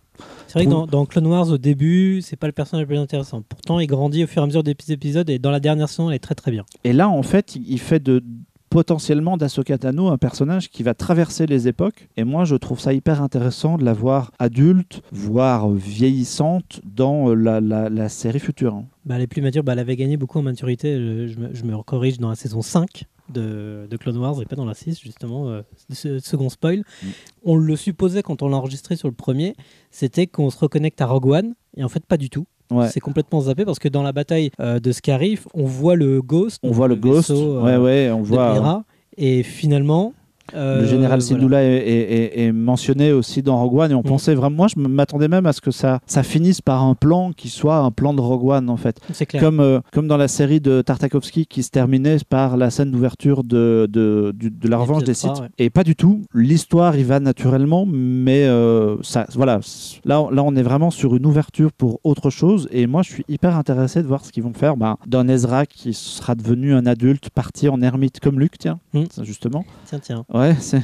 C'est 0.47 0.53
vrai 0.60 0.65
que 0.65 0.69
dans, 0.69 0.86
dans 0.88 1.06
Clone 1.06 1.27
Wars, 1.27 1.49
au 1.49 1.58
début, 1.58 2.21
c'est 2.21 2.36
pas 2.38 2.47
le 2.47 2.53
personnage 2.53 2.84
le 2.84 2.88
plus 2.88 2.97
intéressant. 2.97 3.41
Pourtant, 3.47 3.80
il 3.80 3.88
grandit 3.88 4.23
au 4.23 4.27
fur 4.27 4.41
et 4.41 4.43
à 4.43 4.47
mesure 4.47 4.63
des 4.63 4.75
épisodes 4.89 5.30
et 5.30 5.39
dans 5.39 5.51
la 5.51 5.60
dernière 5.60 5.89
saison, 5.89 6.10
elle 6.10 6.15
est 6.15 6.19
très 6.19 6.36
très 6.36 6.51
bien. 6.51 6.65
Et 6.84 6.93
là, 6.93 7.10
en 7.10 7.23
fait, 7.23 7.56
il 7.56 7.80
fait 7.80 8.01
de 8.01 8.23
potentiellement 8.69 9.38
d'Ahsoka 9.38 9.77
Tano 9.77 10.10
un 10.10 10.17
personnage 10.17 10.69
qui 10.69 10.84
va 10.84 10.93
traverser 10.93 11.45
les 11.45 11.69
époques. 11.69 12.10
Et 12.17 12.25
moi, 12.25 12.43
je 12.43 12.56
trouve 12.56 12.80
ça 12.82 12.93
hyper 12.93 13.21
intéressant 13.21 13.77
de 13.77 13.86
la 13.86 13.93
voir 13.93 14.32
adulte, 14.39 15.01
voire 15.13 15.69
vieillissante 15.69 16.82
dans 16.84 17.30
euh, 17.30 17.34
la, 17.34 17.62
la- 17.62 17.89
la 17.89 18.10
série 18.10 18.39
future. 18.39 18.75
hein. 18.75 18.86
Bah, 19.06 19.15
elle 19.15 19.21
est 19.21 19.27
plus 19.27 19.41
mature, 19.41 19.63
bah, 19.63 19.71
elle 19.73 19.80
avait 19.80 19.95
gagné 19.95 20.17
beaucoup 20.17 20.38
en 20.39 20.41
maturité. 20.43 20.95
Je, 20.97 21.27
je 21.27 21.39
me, 21.39 21.53
je 21.53 21.63
me 21.63 21.82
corrige 21.82 22.17
dans 22.19 22.30
la 22.30 22.36
saison 22.36 22.62
5 22.62 23.06
de, 23.30 23.88
de 23.90 23.98
Clone 23.98 24.18
Wars 24.18 24.42
et 24.42 24.46
pas 24.46 24.56
dans 24.56 24.66
la 24.66 24.74
6, 24.74 25.00
justement. 25.00 25.50
euh, 25.50 25.62
ce- 25.92 26.20
second 26.20 26.50
spoil. 26.50 26.80
Mm. 26.80 27.08
On 27.44 27.56
le 27.56 27.76
supposait 27.76 28.24
quand 28.24 28.42
on 28.42 28.50
l'a 28.50 28.58
enregistré 28.58 28.96
sur 28.96 29.08
le 29.08 29.13
premier, 29.13 29.56
c'était 29.92 30.28
qu'on 30.28 30.50
se 30.50 30.58
reconnecte 30.60 31.02
à 31.02 31.06
Rogue 31.06 31.28
One. 31.28 31.56
Et 31.76 31.84
en 31.84 31.90
fait, 31.90 32.06
pas 32.06 32.18
du 32.18 32.30
tout. 32.30 32.46
Ouais. 32.72 32.90
C'est 32.90 33.00
complètement 33.00 33.40
zappé 33.42 33.63
parce 33.63 33.80
que 33.80 33.88
dans 33.88 34.04
la 34.04 34.12
bataille 34.12 34.52
euh, 34.60 34.80
de 34.80 34.92
Scarif, 34.92 35.48
on 35.54 35.66
voit 35.66 35.96
le 35.96 36.22
Ghost. 36.22 36.60
On 36.63 36.72
voit 36.72 36.88
le 36.90 36.96
Ghost, 36.96 37.30
vaisseau, 37.30 37.62
ouais, 37.62 37.72
euh, 37.74 37.82
ouais, 37.84 38.12
on 38.12 38.22
voit. 38.24 38.56
Hera. 38.56 38.84
Et 39.18 39.44
finalement. 39.44 40.13
Euh, 40.56 40.82
Le 40.82 40.88
général 40.88 41.20
voilà. 41.20 41.22
Syndulla 41.22 41.64
est, 41.64 41.68
est- 41.78 42.14
est- 42.14 42.46
est 42.46 42.52
mentionné 42.52 43.12
aussi 43.12 43.42
dans 43.42 43.60
Rogue 43.62 43.80
One 43.80 43.92
et 43.92 43.96
on 43.96 44.00
Mm. 44.02 44.04
pensait 44.04 44.36
vraiment, 44.36 44.56
moi 44.56 44.68
je 44.68 44.80
m'attendais 44.80 45.28
même 45.28 45.46
à 45.46 45.54
ce 45.54 45.62
que 45.62 45.72
ça, 45.72 46.00
ça 46.06 46.24
finisse 46.24 46.62
par 46.62 46.84
un 46.84 46.94
plan 46.96 47.32
qui 47.34 47.50
soit 47.50 47.78
un 47.78 47.92
plan 47.92 48.14
de 48.14 48.22
Rogue 48.22 48.46
One 48.50 48.70
en 48.70 48.78
fait. 48.78 49.00
C'est 49.14 49.26
clair. 49.26 49.42
Comme, 49.42 49.60
euh, 49.60 49.80
comme 49.92 50.08
dans 50.08 50.18
la 50.18 50.28
série 50.28 50.60
de 50.62 50.82
Tartakovsky 50.82 51.46
qui 51.46 51.64
se 51.64 51.70
terminait 51.70 52.18
par 52.30 52.58
la 52.58 52.70
scène 52.70 52.92
d'ouverture 52.92 53.44
de, 53.44 53.88
de, 53.90 54.34
la 54.68 54.78
revanche 54.78 55.04
des 55.04 55.08
L'épisode 55.12 55.16
Sith. 55.16 55.34
3, 55.34 55.42
ouais. 55.46 55.50
Et 55.60 55.70
pas 55.70 55.84
du 55.84 55.96
tout. 55.96 56.22
L'histoire 56.34 56.96
y 56.98 57.04
va 57.04 57.20
naturellement, 57.20 57.86
mais 57.88 58.46
euh, 58.46 58.98
ça, 59.02 59.26
voilà. 59.36 59.60
Là, 60.06 60.22
on- 60.22 60.30
là, 60.30 60.44
on 60.44 60.56
est 60.56 60.62
vraiment 60.64 60.92
sur 60.92 61.16
une 61.16 61.26
ouverture 61.26 61.72
pour 61.72 62.00
autre 62.04 62.30
chose. 62.30 62.68
Et 62.72 62.88
moi, 62.88 63.02
je 63.02 63.12
suis 63.12 63.26
hyper 63.28 63.56
intéressé 63.58 64.02
de 64.02 64.08
voir 64.08 64.24
ce 64.26 64.32
qu'ils 64.32 64.44
vont 64.44 64.54
faire 64.54 64.78
ben, 64.78 64.98
d'un 65.08 65.28
Ezra 65.28 65.66
qui 65.66 65.94
sera 65.94 66.36
devenu 66.36 66.74
un 66.74 66.86
adulte 66.86 67.30
parti 67.30 67.70
en 67.70 67.82
ermite 67.82 68.20
comme 68.20 68.40
Luke, 68.40 68.58
tiens, 68.60 68.80
Mm. 68.94 69.04
justement. 69.24 69.66
Tiens, 69.86 70.00
tiens. 70.00 70.26
Ouais, 70.34 70.37
c'est. 70.60 70.84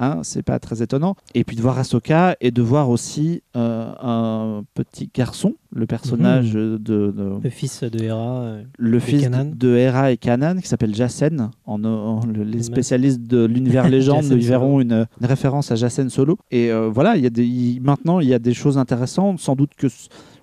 Hein, 0.00 0.20
c'est 0.22 0.44
pas 0.44 0.60
très 0.60 0.80
étonnant. 0.80 1.16
Et 1.34 1.42
puis 1.42 1.56
de 1.56 1.60
voir 1.60 1.76
Ahsoka 1.76 2.36
et 2.40 2.52
de 2.52 2.62
voir 2.62 2.88
aussi 2.88 3.42
euh, 3.56 3.92
un 4.00 4.62
petit 4.74 5.10
garçon, 5.12 5.54
le 5.72 5.86
personnage 5.86 6.52
de, 6.52 6.78
de- 6.78 7.12
Le 7.42 7.50
fils 7.50 7.82
de 7.82 8.04
Hera. 8.04 8.42
euh, 8.42 8.62
le 8.78 9.00
fils 9.00 9.22
Kanan. 9.22 9.50
de, 9.56 9.74
Hera 9.76 10.12
et 10.12 10.16
Kanan 10.16 10.60
qui 10.60 10.68
s'appelle 10.68 10.94
Jacen. 10.94 11.50
En, 11.66 11.82
en- 11.84 12.24
le- 12.26 12.44
les 12.44 12.62
spécialistes 12.62 13.22
de 13.22 13.44
l'univers 13.44 13.88
légende 13.90 14.24
y 14.26 14.38
verront 14.38 14.80
une, 14.80 15.08
une 15.20 15.26
référence 15.26 15.72
à 15.72 15.74
Jacen 15.74 16.10
Solo. 16.10 16.38
Et 16.52 16.70
euh, 16.70 16.88
voilà, 16.88 17.16
il 17.16 17.24
y 17.24 17.26
a 17.26 17.30
des, 17.30 17.80
maintenant 17.82 18.20
il 18.20 18.28
y 18.28 18.34
a 18.34 18.38
des 18.38 18.54
choses 18.54 18.78
intéressantes. 18.78 19.40
Sans 19.40 19.56
doute 19.56 19.70
que 19.76 19.88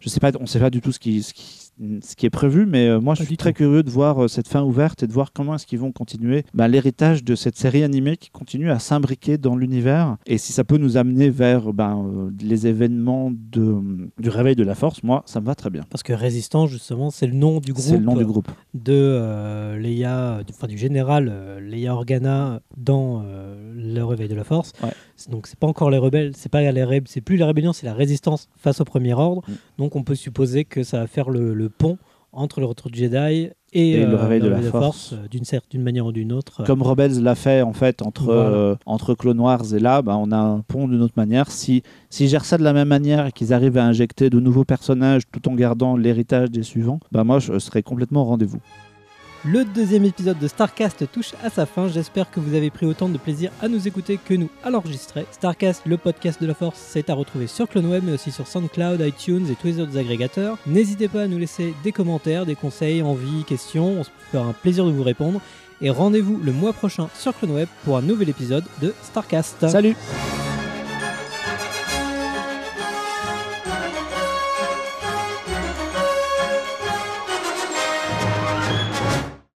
je 0.01 0.09
sais 0.09 0.19
pas, 0.19 0.31
on 0.41 0.47
sait 0.47 0.59
pas 0.59 0.69
du 0.69 0.81
tout 0.81 0.91
ce 0.91 0.99
qui, 0.99 1.23
ce 1.23 1.33
qui, 1.33 1.64
ce 2.01 2.15
qui 2.15 2.25
est 2.25 2.29
prévu, 2.29 2.65
mais 2.65 2.87
euh, 2.87 2.99
moi 2.99 3.15
je 3.15 3.23
suis 3.23 3.37
très 3.37 3.53
curieux 3.53 3.83
de 3.83 3.89
voir 3.89 4.23
euh, 4.23 4.27
cette 4.27 4.47
fin 4.47 4.63
ouverte 4.63 5.03
et 5.03 5.07
de 5.07 5.11
voir 5.11 5.33
comment 5.33 5.55
est-ce 5.55 5.65
qu'ils 5.65 5.79
vont 5.79 5.91
continuer 5.91 6.45
bah, 6.53 6.67
l'héritage 6.67 7.23
de 7.23 7.35
cette 7.35 7.57
série 7.57 7.83
animée 7.83 8.17
qui 8.17 8.29
continue 8.29 8.71
à 8.71 8.79
s'imbriquer 8.79 9.37
dans 9.37 9.55
l'univers. 9.55 10.17
Et 10.25 10.37
si 10.37 10.53
ça 10.53 10.63
peut 10.63 10.77
nous 10.77 10.97
amener 10.97 11.29
vers 11.29 11.73
ben, 11.73 12.05
euh, 12.05 12.31
les 12.41 12.67
événements 12.67 13.31
de, 13.31 14.09
du 14.17 14.29
réveil 14.29 14.55
de 14.55 14.63
la 14.63 14.75
Force, 14.75 15.03
moi 15.03 15.23
ça 15.25 15.41
me 15.41 15.45
va 15.45 15.55
très 15.55 15.69
bien. 15.69 15.83
Parce 15.89 16.03
que 16.03 16.13
Résistance, 16.13 16.69
justement, 16.69 17.11
c'est 17.11 17.27
le 17.27 17.33
nom 17.33 17.59
du 17.59 17.73
groupe. 17.73 17.85
C'est 17.85 17.97
le 17.97 18.03
nom 18.03 18.15
du 18.15 18.25
groupe. 18.25 18.49
de 18.73 18.93
euh, 18.93 19.77
Leia, 19.77 20.43
du, 20.43 20.53
enfin, 20.53 20.67
du 20.67 20.77
général 20.77 21.29
euh, 21.31 21.59
Leia 21.59 21.93
Organa 21.93 22.61
dans 22.77 23.23
euh, 23.25 23.73
le 23.75 24.03
réveil 24.03 24.27
de 24.27 24.35
la 24.35 24.43
Force. 24.43 24.73
Ouais. 24.83 24.91
Donc 25.29 25.47
c'est 25.47 25.57
pas 25.57 25.67
encore 25.67 25.89
les 25.89 25.97
rebelles, 25.97 26.33
c'est 26.35 26.49
pas 26.51 26.61
les 26.71 26.83
ré- 26.83 27.01
c'est 27.05 27.21
plus 27.21 27.37
les 27.37 27.43
rébellions, 27.43 27.73
c'est 27.73 27.85
la 27.85 27.93
résistance 27.93 28.47
face 28.57 28.81
au 28.81 28.85
premier 28.85 29.13
ordre. 29.13 29.41
Mm. 29.47 29.53
Donc 29.77 29.95
on 29.95 30.03
peut 30.03 30.15
supposer 30.15 30.65
que 30.65 30.83
ça 30.83 30.99
va 30.99 31.07
faire 31.07 31.29
le, 31.29 31.53
le 31.53 31.69
pont 31.69 31.97
entre 32.33 32.59
le 32.59 32.65
retour 32.65 32.91
du 32.91 32.99
Jedi 32.99 33.49
et, 33.71 33.91
Et 33.91 34.05
le 34.05 34.13
euh, 34.13 34.17
réveil 34.17 34.41
de 34.41 34.49
la 34.49 34.61
Force. 34.61 35.13
euh, 35.13 35.25
d'une 35.29 35.45
certaine 35.45 35.81
manière 35.81 36.05
ou 36.05 36.11
d'une 36.11 36.33
autre. 36.33 36.65
Comme 36.65 36.81
Rebels 36.81 37.21
l'a 37.23 37.33
fait 37.35 37.61
en 37.61 37.71
fait 37.71 38.01
entre, 38.01 38.23
Voilà. 38.25 38.41
euh, 38.49 38.75
entre 38.85 39.13
Clone 39.13 39.39
Wars 39.39 39.73
et 39.73 39.79
là, 39.79 40.01
bah, 40.01 40.17
on 40.17 40.31
a 40.33 40.37
un 40.37 40.59
pont 40.59 40.89
d'une 40.89 41.01
autre 41.01 41.13
manière. 41.15 41.49
Si 41.49 41.81
s'ils 42.09 42.27
gèrent 42.27 42.43
ça 42.43 42.57
de 42.57 42.63
la 42.63 42.73
même 42.73 42.89
manière 42.89 43.27
et 43.27 43.31
qu'ils 43.31 43.53
arrivent 43.53 43.77
à 43.77 43.85
injecter 43.85 44.29
de 44.29 44.41
nouveaux 44.41 44.65
personnages 44.65 45.23
tout 45.31 45.47
en 45.47 45.55
gardant 45.55 45.95
l'héritage 45.95 46.51
des 46.51 46.63
suivants, 46.63 46.99
bah, 47.13 47.23
moi 47.23 47.39
je 47.39 47.57
serais 47.57 47.83
complètement 47.83 48.23
au 48.23 48.25
rendez-vous. 48.25 48.59
Le 49.47 49.63
deuxième 49.63 50.05
épisode 50.05 50.39
de 50.39 50.47
Starcast 50.47 51.05
touche 51.11 51.33
à 51.43 51.51
sa 51.51 51.67
fin. 51.67 51.87
J'espère 51.87 52.31
que 52.31 52.39
vous 52.39 52.55
avez 52.55 52.71
pris 52.71 52.87
autant 52.87 53.09
de 53.09 53.19
plaisir 53.19 53.51
à 53.61 53.67
nous 53.67 53.87
écouter 53.87 54.17
que 54.17 54.33
nous 54.33 54.49
à 54.63 54.71
l'enregistrer. 54.71 55.27
Starcast, 55.31 55.83
le 55.85 55.97
podcast 55.97 56.41
de 56.41 56.47
la 56.47 56.55
Force, 56.55 56.79
c'est 56.79 57.11
à 57.11 57.13
retrouver 57.13 57.45
sur 57.45 57.69
CloneWeb, 57.69 58.03
mais 58.03 58.13
aussi 58.13 58.31
sur 58.31 58.47
SoundCloud, 58.47 59.01
iTunes 59.01 59.45
et 59.51 59.53
tous 59.53 59.67
les 59.67 59.79
autres 59.79 59.99
agrégateurs. 59.99 60.57
N'hésitez 60.65 61.07
pas 61.07 61.21
à 61.21 61.27
nous 61.27 61.37
laisser 61.37 61.75
des 61.83 61.91
commentaires, 61.91 62.47
des 62.47 62.55
conseils, 62.55 63.03
envies, 63.03 63.43
questions. 63.43 63.99
On 63.99 64.03
se 64.03 64.09
fera 64.31 64.45
un 64.45 64.53
plaisir 64.53 64.83
de 64.83 64.91
vous 64.91 65.03
répondre. 65.03 65.39
Et 65.79 65.91
rendez-vous 65.91 66.39
le 66.43 66.51
mois 66.51 66.73
prochain 66.73 67.07
sur 67.13 67.37
CloneWeb 67.37 67.67
pour 67.83 67.97
un 67.97 68.01
nouvel 68.01 68.29
épisode 68.29 68.63
de 68.81 68.95
Starcast. 69.03 69.67
Salut 69.67 69.95